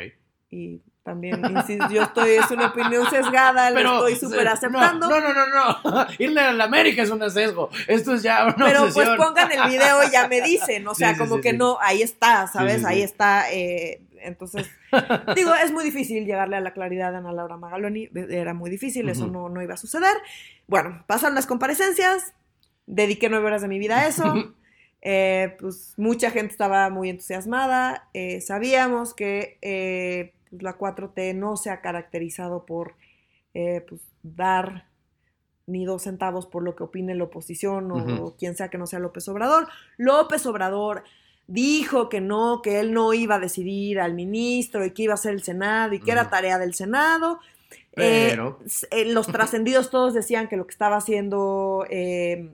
y 0.50 0.82
también, 1.04 1.42
insisto, 1.50 1.90
yo 1.92 2.04
estoy, 2.04 2.32
es 2.32 2.50
una 2.52 2.68
opinión 2.68 3.06
sesgada, 3.10 3.70
lo 3.72 4.08
estoy 4.08 4.16
súper 4.16 4.48
aceptando. 4.48 5.10
No, 5.10 5.20
no, 5.20 5.34
no, 5.34 5.48
no. 5.48 5.80
no. 5.92 6.08
Irle 6.18 6.42
a 6.42 6.54
la 6.54 6.64
América 6.64 7.04
es 7.04 7.10
un 7.10 7.30
sesgo. 7.30 7.70
Esto 7.88 8.14
es 8.14 8.24
ya 8.24 8.46
una 8.46 8.66
pero 8.66 8.88
pues 8.94 9.10
pongan 9.18 9.52
el 9.52 9.70
video 9.70 10.04
y 10.04 10.12
ya 10.12 10.28
me 10.28 10.42
dicen, 10.46 10.88
o 10.88 10.96
sea, 10.96 11.10
Sí, 11.10 11.16
sí, 11.16 11.20
como 11.20 11.36
sí, 11.36 11.42
que 11.42 11.54
no, 11.54 11.78
ahí 11.82 12.02
está, 12.02 12.48
¿sabes? 12.48 12.86
Ahí 12.86 13.02
está. 13.02 13.52
eh, 13.52 14.02
entonces, 14.26 14.70
digo, 15.36 15.54
es 15.54 15.74
muy 15.74 15.84
difícil 15.84 16.26
llegarle 16.26 16.56
a 16.56 16.62
la 16.62 16.72
claridad 16.72 17.12
de 17.12 17.18
Ana 17.18 17.34
Laura 17.34 17.58
Magaloni, 17.58 18.10
era 18.30 18.54
muy 18.54 18.70
difícil, 18.70 19.10
eso 19.10 19.28
no, 19.28 19.50
no 19.50 19.62
iba 19.62 19.74
a 19.74 19.78
suceder. 19.78 20.16
Bueno, 20.68 21.04
pasaron 21.08 21.36
las 21.36 21.46
comparecencias, 21.46 22.34
dediqué 22.86 23.28
nueve 23.30 23.46
horas 23.48 23.62
de 23.62 23.68
mi 23.68 23.80
vida 23.80 24.00
a 24.00 24.08
eso. 24.08 24.34
Eh, 25.02 25.58
pues 25.60 25.96
mucha 25.98 26.32
gente 26.32 26.54
estaba 26.54 26.90
muy 26.90 27.10
entusiasmada. 27.10 28.08
eh, 28.14 28.40
sabíamos 28.40 29.14
que 29.14 29.58
eh, 29.62 30.33
pues, 30.54 30.64
la 30.64 30.78
4T 30.78 31.34
no 31.36 31.58
se 31.58 31.70
ha 31.72 31.82
caracterizado 31.82 32.66
por 32.66 32.94
eh, 33.54 33.86
pues, 33.88 34.02
dar 34.24 34.86
ni 35.66 35.86
dos 35.86 36.04
centavos 36.04 36.46
por 36.46 36.62
lo 36.64 36.76
que 36.76 36.84
opine 36.84 37.16
la 37.16 37.24
oposición 37.26 37.92
o 37.92 37.96
Ujú. 37.96 38.36
quien 38.38 38.56
sea 38.56 38.70
que 38.70 38.78
no 38.78 38.86
sea 38.88 39.00
López 39.00 39.28
Obrador. 39.30 39.68
López 39.98 40.46
Obrador 40.46 41.04
dijo 41.48 42.10
que 42.10 42.20
no, 42.22 42.62
que 42.62 42.80
él 42.80 42.94
no 42.94 43.14
iba 43.14 43.36
a 43.36 43.40
decidir 43.40 44.00
al 44.00 44.14
ministro 44.14 44.86
y 44.86 44.92
que 44.92 45.04
iba 45.04 45.14
a 45.14 45.18
ser 45.18 45.34
el 45.34 45.44
Senado 45.44 45.94
y 45.94 46.00
que 46.00 46.12
era 46.12 46.30
tarea 46.30 46.58
del 46.58 46.74
Senado. 46.74 47.40
Eh, 47.96 48.28
Pero- 48.32 48.60
s- 48.66 48.88
eh, 48.92 49.06
los 49.06 49.28
trascendidos 49.28 49.90
todos 49.90 50.14
decían 50.14 50.48
que 50.50 50.58
lo 50.58 50.66
que 50.66 50.72
estaba 50.72 50.98
haciendo 50.98 51.86
eh, 51.90 52.50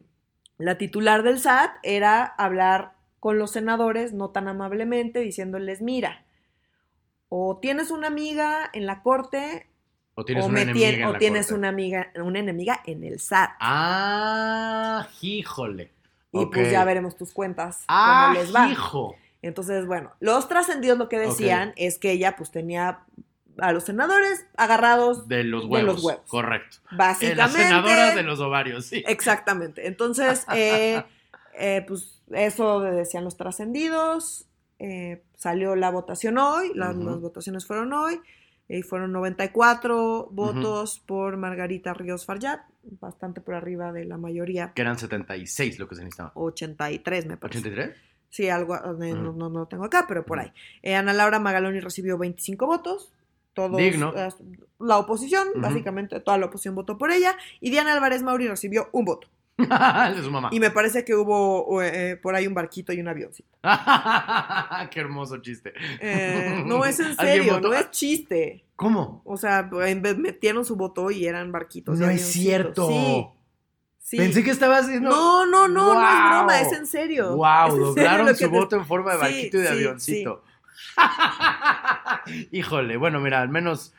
la 0.57 0.77
titular 0.77 1.23
del 1.23 1.39
SAT 1.39 1.71
era 1.83 2.23
hablar 2.25 2.91
con 3.19 3.39
los 3.39 3.51
senadores 3.51 4.11
no 4.13 4.29
tan 4.29 4.47
amablemente, 4.47 5.19
diciéndoles, 5.19 5.81
mira, 5.81 6.23
o 7.29 7.57
tienes 7.61 7.91
una 7.91 8.07
amiga 8.07 8.69
en 8.73 8.85
la 8.85 9.01
corte 9.03 9.67
O 10.15 10.25
tienes 10.25 10.45
o, 10.45 10.47
una 10.47 10.61
enemiga 10.61 10.87
tien- 10.89 10.95
en 10.95 11.03
o 11.05 11.13
la 11.13 11.19
tienes 11.19 11.45
corte. 11.47 11.59
una 11.59 11.69
amiga, 11.69 12.11
una 12.15 12.39
enemiga 12.39 12.81
en 12.85 13.03
el 13.03 13.19
SAT. 13.19 13.51
Ah, 13.59 15.07
híjole. 15.21 15.91
y 16.31 16.45
pues 16.47 16.71
ya 16.71 16.83
veremos 16.85 17.15
tus 17.17 17.31
cuentas, 17.33 17.83
Ah, 17.87 18.27
cómo 18.27 18.39
les 18.39 18.55
va. 18.55 18.67
hijo. 18.69 19.15
Entonces, 19.41 19.85
bueno, 19.87 20.11
los 20.19 20.47
trascendidos 20.49 20.97
lo 20.97 21.07
que 21.09 21.17
decían 21.17 21.73
es 21.77 21.97
que 21.97 22.11
ella 22.11 22.35
pues 22.35 22.51
tenía 22.51 22.99
a 23.57 23.71
los 23.73 23.83
senadores 23.85 24.45
agarrados 24.57 25.27
De 25.27 25.43
los 25.43 25.63
De 25.63 25.67
huevos. 25.69 25.95
los 25.95 26.03
huevos. 26.03 26.23
Correcto. 26.29 26.77
Eh, 26.77 26.95
básicamente. 26.95 27.35
las 27.35 27.51
senadoras 27.53 28.15
de 28.15 28.23
los 28.23 28.39
ovarios, 28.41 28.85
sí. 28.85 29.03
Exactamente. 29.07 29.87
Entonces, 29.87 30.45
eh, 30.53 31.03
eh, 31.57 31.83
pues 31.87 32.21
eso 32.31 32.81
decían 32.81 33.23
los 33.23 33.37
trascendidos. 33.37 34.45
Eh, 34.79 35.21
salió 35.35 35.75
la 35.75 35.91
votación 35.91 36.37
hoy, 36.37 36.71
las, 36.73 36.97
votaciones 36.97 37.65
fueron 37.65 37.93
hoy, 37.93 38.19
y 38.67 38.81
fueron 38.83 39.11
94 39.11 40.29
votos 40.31 40.99
por 41.05 41.37
Margarita 41.37 41.93
Ríos 41.93 42.25
Farjat, 42.25 42.61
bastante 42.99 43.41
por 43.41 43.55
arriba 43.55 43.91
de 43.91 44.05
la 44.05 44.17
mayoría, 44.17 44.73
Que 44.73 44.81
eran 44.81 44.97
76 44.97 45.79
lo 45.79 45.87
que 45.87 45.95
se 45.95 46.01
necesitaba. 46.01 46.31
83 46.35 47.25
me 47.25 47.37
parece. 47.37 47.71
¿83? 47.71 47.93
Sí, 48.29 48.47
algo, 48.47 48.75
eh, 48.75 49.13
no, 49.13 49.33
no, 49.33 49.49
no 49.49 49.59
lo 49.59 49.65
tengo 49.65 49.85
acá, 49.85 50.05
pero 50.07 50.23
por 50.23 50.39
ahí. 50.39 50.51
Eh, 50.83 50.93
Ana 50.93 51.13
Laura 51.13 51.39
Magaloni 51.39 51.79
recibió 51.79 52.17
25 52.17 52.65
votos. 52.67 53.11
Todos, 53.53 53.77
Digno. 53.77 54.13
eh, 54.15 54.29
la 54.79 54.99
oposición, 54.99 55.47
básicamente 55.55 56.19
toda 56.19 56.37
la 56.37 56.45
oposición 56.45 56.75
votó 56.75 56.97
por 56.97 57.11
ella. 57.11 57.35
Y 57.59 57.71
Diana 57.71 57.93
Álvarez 57.93 58.21
Mauri 58.21 58.47
recibió 58.47 58.89
un 58.91 59.05
voto. 59.05 59.27
de 60.15 60.23
su 60.23 60.31
mamá. 60.31 60.49
Y 60.51 60.59
me 60.59 60.71
parece 60.71 61.03
que 61.05 61.13
hubo 61.15 61.81
eh, 61.83 62.17
por 62.21 62.35
ahí 62.35 62.47
un 62.47 62.53
barquito 62.53 62.93
y 62.93 62.99
un 62.99 63.07
avioncito. 63.07 63.49
Qué 64.91 64.99
hermoso 64.99 65.37
chiste. 65.37 65.73
Eh, 65.99 66.63
no 66.65 66.85
es 66.85 66.99
en 66.99 67.07
¿Alguien 67.17 67.43
serio, 67.43 67.59
no 67.59 67.73
es 67.73 67.91
chiste. 67.91 68.65
¿Cómo? 68.75 69.21
O 69.25 69.35
sea, 69.37 69.69
en 69.85 70.01
vez- 70.01 70.17
metieron 70.17 70.63
su 70.65 70.75
voto 70.75 71.11
y 71.11 71.25
eran 71.27 71.51
barquitos. 71.51 71.97
y 71.99 72.01
No 72.01 72.09
es 72.09 72.21
cierto. 72.31 72.87
Sí. 72.87 73.27
sí. 73.99 74.17
Pensé 74.17 74.43
que 74.43 74.51
estaba 74.51 74.77
haciendo. 74.77 75.09
No, 75.09 75.45
no, 75.45 75.67
no, 75.67 75.93
no 75.93 76.01
es 76.01 76.29
broma, 76.29 76.61
es 76.61 76.71
en 76.73 76.85
serio. 76.87 77.35
Wow, 77.35 77.73
en 77.73 77.79
doblaron 77.79 78.27
su 78.29 78.35
te- 78.37 78.47
voto 78.47 78.75
en 78.77 78.85
forma 78.85 79.11
de 79.11 79.17
Sí, 79.17 79.21
barquito 79.23 79.57
y 79.57 79.61
de 79.61 79.69
avioncito. 79.69 80.43
Híjole, 82.51 82.97
bueno, 82.97 83.19
mira, 83.19 83.41
al 83.41 83.49
menos, 83.49 83.93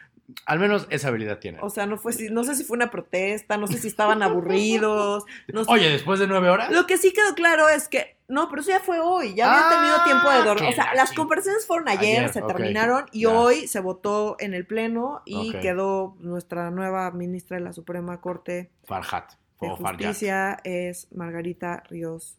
al 0.46 0.58
menos 0.58 0.86
esa 0.90 1.08
habilidad 1.08 1.38
tiene. 1.38 1.58
O 1.62 1.70
sea, 1.70 1.86
no 1.86 1.96
fue, 1.98 2.12
si- 2.12 2.30
no 2.30 2.44
sé 2.44 2.54
si 2.54 2.64
fue 2.64 2.76
una 2.76 2.90
protesta, 2.90 3.56
no 3.56 3.66
sé 3.66 3.78
si 3.78 3.88
estaban 3.88 4.22
aburridos. 4.22 5.24
no 5.52 5.64
sé. 5.64 5.70
Oye, 5.72 5.90
después 5.90 6.18
de 6.20 6.26
nueve 6.26 6.48
horas. 6.50 6.70
Lo 6.70 6.86
que 6.86 6.96
sí 6.98 7.12
quedó 7.12 7.34
claro 7.34 7.68
es 7.68 7.88
que, 7.88 8.16
no, 8.28 8.48
pero 8.48 8.62
eso 8.62 8.70
ya 8.70 8.80
fue 8.80 9.00
hoy, 9.00 9.34
ya 9.34 9.50
habían 9.50 9.64
Ah, 9.66 9.76
tenido 9.80 10.04
tiempo 10.04 10.30
de 10.30 10.42
dormir. 10.44 10.68
O 10.70 10.72
sea, 10.72 10.86
la 10.86 10.94
las 10.94 11.12
conversaciones 11.12 11.66
fueron 11.66 11.88
ayer, 11.88 12.18
Ayer, 12.24 12.32
se 12.32 12.42
terminaron 12.42 13.06
y 13.12 13.26
hoy 13.26 13.66
se 13.66 13.80
votó 13.80 14.36
en 14.38 14.54
el 14.54 14.66
Pleno 14.66 15.22
y 15.24 15.52
quedó 15.52 16.16
nuestra 16.20 16.70
nueva 16.70 17.10
ministra 17.10 17.56
de 17.58 17.64
la 17.64 17.72
Suprema 17.72 18.20
Corte 18.20 18.70
Farhat. 18.84 19.32
de 19.60 19.68
Farhat. 19.76 19.96
Justicia, 20.00 20.58
es 20.64 21.08
Margarita 21.12 21.82
Ríos 21.88 22.36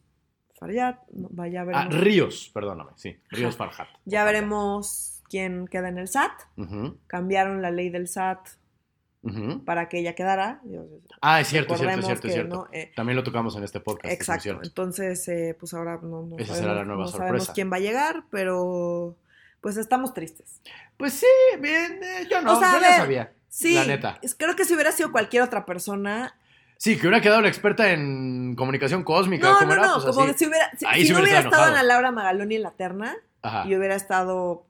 Farjat. 0.59 0.99
No, 1.11 1.27
Vaya, 1.31 1.61
Ah, 1.61 1.65
veremos. 1.65 1.93
Ríos, 1.95 2.51
perdóname, 2.53 2.91
sí. 2.95 3.17
Ríos 3.29 3.57
Farhat. 3.57 3.87
ya 4.05 4.19
Farhat. 4.19 4.33
veremos 4.33 5.10
quién 5.31 5.67
queda 5.67 5.87
en 5.89 5.97
el 5.97 6.07
SAT. 6.09 6.31
Cambiaron 7.07 7.61
la 7.61 7.71
ley 7.71 7.89
del 7.89 8.07
SAT 8.09 8.39
para 9.65 9.87
que 9.87 9.99
ella 9.99 10.13
quedara. 10.15 10.61
Ah, 11.21 11.39
es 11.41 11.47
cierto, 11.47 11.73
es 11.75 11.79
cierto, 11.79 11.99
es 11.99 12.01
recordemos 12.01 12.05
cierto, 12.05 12.27
que, 12.27 12.33
cierto. 12.33 12.55
¿no? 12.55 12.67
Eh, 12.71 12.91
También 12.95 13.15
lo 13.15 13.23
tocamos 13.23 13.55
en 13.55 13.63
este 13.63 13.79
podcast. 13.79 14.13
Exacto. 14.13 14.41
cierto. 14.43 14.61
Entonces, 14.63 15.27
eh, 15.27 15.55
pues 15.59 15.73
ahora 15.73 15.99
no, 16.01 16.23
no 16.23 16.35
Esa 16.37 16.47
sabemos, 16.55 16.57
será 16.57 16.73
la 16.75 16.83
nueva 16.85 17.03
no 17.03 17.07
sabemos 17.07 17.49
quién 17.51 17.71
va 17.71 17.77
a 17.77 17.79
llegar, 17.79 18.23
pero 18.29 19.15
pues 19.61 19.77
estamos 19.77 20.13
tristes. 20.13 20.59
Pues 20.97 21.13
sí, 21.13 21.27
bien, 21.59 21.99
eh, 22.03 22.27
yo 22.29 22.41
no, 22.41 22.53
O 22.53 22.59
sea, 22.59 22.73
yo 22.73 22.79
ver, 22.81 22.95
sabía. 22.95 23.33
Sí, 23.47 23.75
La 23.75 23.85
neta. 23.85 24.19
creo 24.37 24.55
que 24.55 24.65
si 24.65 24.73
hubiera 24.73 24.91
sido 24.91 25.11
cualquier 25.11 25.43
otra 25.43 25.65
persona. 25.65 26.35
Sí, 26.77 26.95
que 26.97 27.01
hubiera 27.07 27.21
quedado 27.21 27.41
la 27.41 27.47
experta 27.47 27.91
en 27.91 28.55
comunicación 28.55 29.03
cósmica. 29.03 29.47
No, 29.51 29.59
¿cómo 29.59 29.67
no, 29.67 29.73
era? 29.73 29.87
no, 29.87 29.93
Pues 30.01 30.05
como 30.05 30.21
así. 30.21 30.31
que 30.31 30.37
si 30.39 30.45
hubiera, 30.47 30.71
si, 30.71 30.77
si 30.77 31.05
sí 31.07 31.13
no 31.13 31.19
hubiera 31.19 31.21
hubiera 31.21 31.39
estado. 31.41 31.63
Ana 31.65 31.83
Laura 31.83 32.11
Magaloni 32.11 32.55
en 32.55 32.63
la 32.63 32.71
terna 32.71 33.15
Ajá. 33.43 33.67
y 33.67 33.75
hubiera 33.75 33.93
estado 33.93 34.65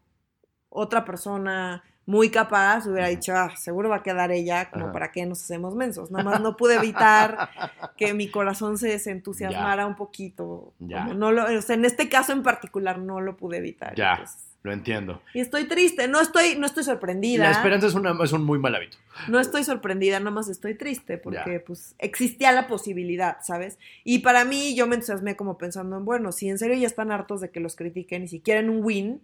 otra 0.71 1.05
persona 1.05 1.83
muy 2.07 2.29
capaz, 2.31 2.87
hubiera 2.87 3.07
dicho, 3.07 3.31
ah, 3.35 3.55
seguro 3.55 3.89
va 3.89 3.97
a 3.97 4.03
quedar 4.03 4.31
ella, 4.31 4.71
como 4.71 4.85
Ajá. 4.85 4.93
para 4.93 5.11
qué 5.11 5.25
nos 5.25 5.41
hacemos 5.43 5.75
mensos. 5.75 6.09
Nada 6.09 6.23
más 6.23 6.41
no 6.41 6.57
pude 6.57 6.75
evitar 6.75 7.49
que 7.97 8.13
mi 8.15 8.29
corazón 8.29 8.77
se 8.79 8.87
desentusiasmara 8.87 9.85
un 9.85 9.95
poquito. 9.95 10.73
Ya. 10.79 11.05
No 11.05 11.31
lo, 11.31 11.45
o 11.45 11.61
sea, 11.61 11.75
en 11.75 11.85
este 11.85 12.09
caso 12.09 12.31
en 12.33 12.41
particular 12.41 12.97
no 12.97 13.21
lo 13.21 13.37
pude 13.37 13.57
evitar. 13.57 13.95
Ya. 13.95 14.23
Lo 14.63 14.71
entiendo. 14.71 15.23
y 15.33 15.39
estoy 15.39 15.63
triste, 15.67 16.07
no 16.07 16.21
estoy, 16.21 16.55
no 16.55 16.67
estoy 16.67 16.83
sorprendida. 16.83 17.45
La 17.45 17.51
esperanza 17.51 17.87
es, 17.87 17.95
una, 17.95 18.15
es 18.23 18.31
un 18.31 18.43
muy 18.43 18.59
mal 18.59 18.75
hábito. 18.75 18.97
No 19.27 19.39
estoy 19.39 19.63
sorprendida, 19.63 20.19
nomás 20.19 20.49
estoy 20.49 20.75
triste 20.75 21.17
porque 21.17 21.53
Ya. 21.53 21.65
pues 21.65 21.95
existía 21.97 22.51
la 22.51 22.67
posibilidad, 22.67 23.37
¿sabes? 23.41 23.79
Y 24.03 24.19
para 24.19 24.45
mí 24.45 24.75
yo 24.75 24.85
me 24.85 24.95
entusiasmé 24.95 25.35
como 25.35 25.57
pensando 25.57 25.97
en, 25.97 26.05
bueno, 26.05 26.31
si 26.31 26.47
en 26.47 26.59
serio 26.59 26.75
ya 26.77 26.85
están 26.85 27.11
hartos 27.11 27.41
de 27.41 27.49
que 27.49 27.59
los 27.59 27.75
critiquen 27.75 28.23
y 28.23 28.27
si 28.27 28.39
quieren 28.39 28.69
un 28.69 28.83
win, 28.83 29.21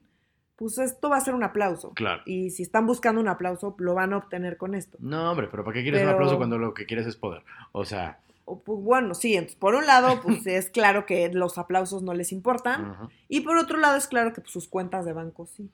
pues 0.57 0.79
esto 0.79 1.09
va 1.09 1.17
a 1.17 1.21
ser 1.21 1.35
un 1.35 1.43
aplauso. 1.43 1.91
Claro. 1.93 2.23
Y 2.25 2.49
si 2.49 2.63
están 2.63 2.87
buscando 2.87 3.21
un 3.21 3.27
aplauso, 3.27 3.75
lo 3.77 3.93
van 3.93 4.11
a 4.11 4.17
obtener 4.17 4.57
con 4.57 4.73
esto. 4.73 4.97
No, 4.99 5.31
hombre, 5.31 5.47
pero 5.49 5.63
¿para 5.63 5.75
qué 5.75 5.83
quieres 5.83 6.01
un 6.01 6.09
aplauso 6.09 6.37
cuando 6.37 6.57
lo 6.57 6.73
que 6.73 6.85
quieres 6.85 7.05
es 7.05 7.15
poder? 7.15 7.43
O 7.71 7.85
sea, 7.85 8.19
O, 8.45 8.63
pues, 8.63 8.79
bueno, 8.81 9.13
sí, 9.13 9.35
entonces 9.35 9.57
por 9.57 9.75
un 9.75 9.85
lado, 9.85 10.19
pues 10.23 10.47
es 10.47 10.69
claro 10.69 11.05
que 11.05 11.31
los 11.31 11.59
aplausos 11.59 12.01
no 12.01 12.13
les 12.15 12.31
importan. 12.31 13.09
Y 13.29 13.41
por 13.41 13.57
otro 13.57 13.77
lado, 13.77 13.97
es 13.97 14.07
claro 14.07 14.33
que 14.33 14.41
pues, 14.41 14.51
sus 14.51 14.67
cuentas 14.67 15.05
de 15.05 15.13
banco 15.13 15.45
sí. 15.45 15.69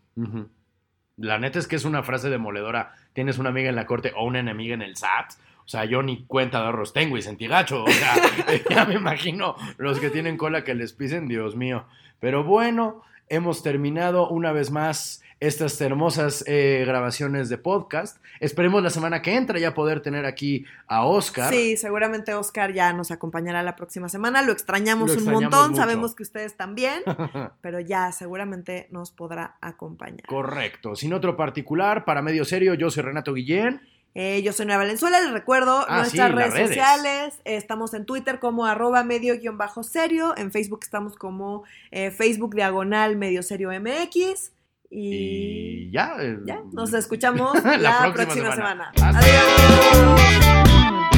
la 1.16 1.40
neta 1.40 1.60
es 1.60 1.68
que 1.68 1.78
es 1.78 1.86
una 1.86 2.04
frase 2.04 2.30
demoledora. 2.30 2.94
Tienes 3.14 3.38
una 3.38 3.50
amiga 3.50 3.70
en 3.70 3.76
la 3.76 3.86
corte 3.86 4.12
o 4.18 4.26
una 4.26 4.40
enemiga 4.40 4.74
en 4.74 4.82
el 4.82 4.98
SAT. 4.98 5.34
O 5.66 5.68
sea, 5.70 5.86
yo 5.86 6.04
ni 6.04 6.26
cuenta 6.26 6.60
de 6.60 6.66
ahorros 6.66 6.92
tengo 6.92 7.16
y 7.16 7.22
sentí 7.22 7.48
gacho. 7.48 7.86
O 7.86 7.90
sea, 7.90 8.16
ya 8.70 8.84
me 8.84 8.96
imagino 8.96 9.56
los 9.78 9.98
que 10.02 10.10
tienen 10.10 10.36
cola 10.36 10.66
que 10.66 10.76
les 10.76 10.92
pisen, 10.92 11.30
Dios 11.30 11.56
mío. 11.56 11.86
Pero 12.20 12.44
bueno, 12.44 13.02
hemos 13.34 13.64
terminado 13.64 14.30
una 14.30 14.52
vez 14.52 14.70
más 14.70 15.22
estas 15.40 15.80
hermosas 15.82 16.44
eh, 16.48 16.84
grabaciones 16.88 17.50
de 17.50 17.58
podcast. 17.58 18.18
Esperemos 18.40 18.82
la 18.82 18.90
semana 18.90 19.22
que 19.22 19.36
entra 19.36 19.60
ya 19.60 19.74
poder 19.74 20.02
tener 20.02 20.26
aquí 20.26 20.66
a 20.88 21.06
Oscar. 21.06 21.52
Sí, 21.52 21.76
seguramente 21.76 22.34
Oscar 22.34 22.72
ya 22.74 22.94
nos 22.94 23.12
acompañará 23.12 23.62
la 23.64 23.76
próxima 23.76 24.08
semana. 24.08 24.42
Lo 24.42 24.54
extrañamos 24.54 25.10
Lo 25.10 25.14
un 25.14 25.20
extrañamos 25.20 25.52
montón, 25.52 25.72
mucho. 25.72 25.82
sabemos 25.82 26.16
que 26.16 26.24
ustedes 26.24 26.56
también, 26.56 27.02
pero 27.62 27.80
ya 27.80 28.12
seguramente 28.12 28.88
nos 28.92 29.12
podrá 29.12 29.58
acompañar. 29.60 30.28
Correcto. 30.28 30.96
Sin 30.96 31.12
otro 31.12 31.36
particular, 31.36 32.06
para 32.06 32.22
medio 32.22 32.46
serio, 32.46 32.76
yo 32.76 32.90
soy 32.90 33.04
Renato 33.04 33.34
Guillén. 33.34 33.82
Eh, 34.16 34.42
yo 34.44 34.54
soy 34.54 34.66
Nueva 34.68 34.84
Valenzuela, 34.84 35.20
les 35.20 35.32
recuerdo 35.32 35.86
Ah, 35.90 36.00
nuestras 36.00 36.32
redes, 36.32 36.54
redes. 36.54 36.68
sociales. 36.70 37.42
Estamos 37.46 37.94
en 37.96 38.06
Twitter 38.06 38.40
como 38.40 38.66
arroba 38.66 39.04
medio 39.04 39.38
guion 39.40 39.58
bajo 39.58 39.82
serio. 39.84 40.34
En 40.38 40.52
Facebook 40.52 40.82
estamos 40.84 41.16
como 41.16 41.64
eh, 41.92 42.12
Facebook 42.12 42.54
diagonal 42.56 43.16
medio 43.18 43.42
serio 43.42 43.72
MX. 43.72 44.52
Y, 44.92 45.88
Y 45.88 45.92
ya. 45.92 46.16
eh, 46.20 46.38
ya, 46.46 46.60
nos 46.72 46.94
escuchamos 46.94 47.54
la, 47.64 47.78
La 47.78 48.14
próxima, 48.14 48.14
próxima 48.14 48.56
semana. 48.56 48.92
semana. 48.96 49.20
Adiós. 49.20 51.10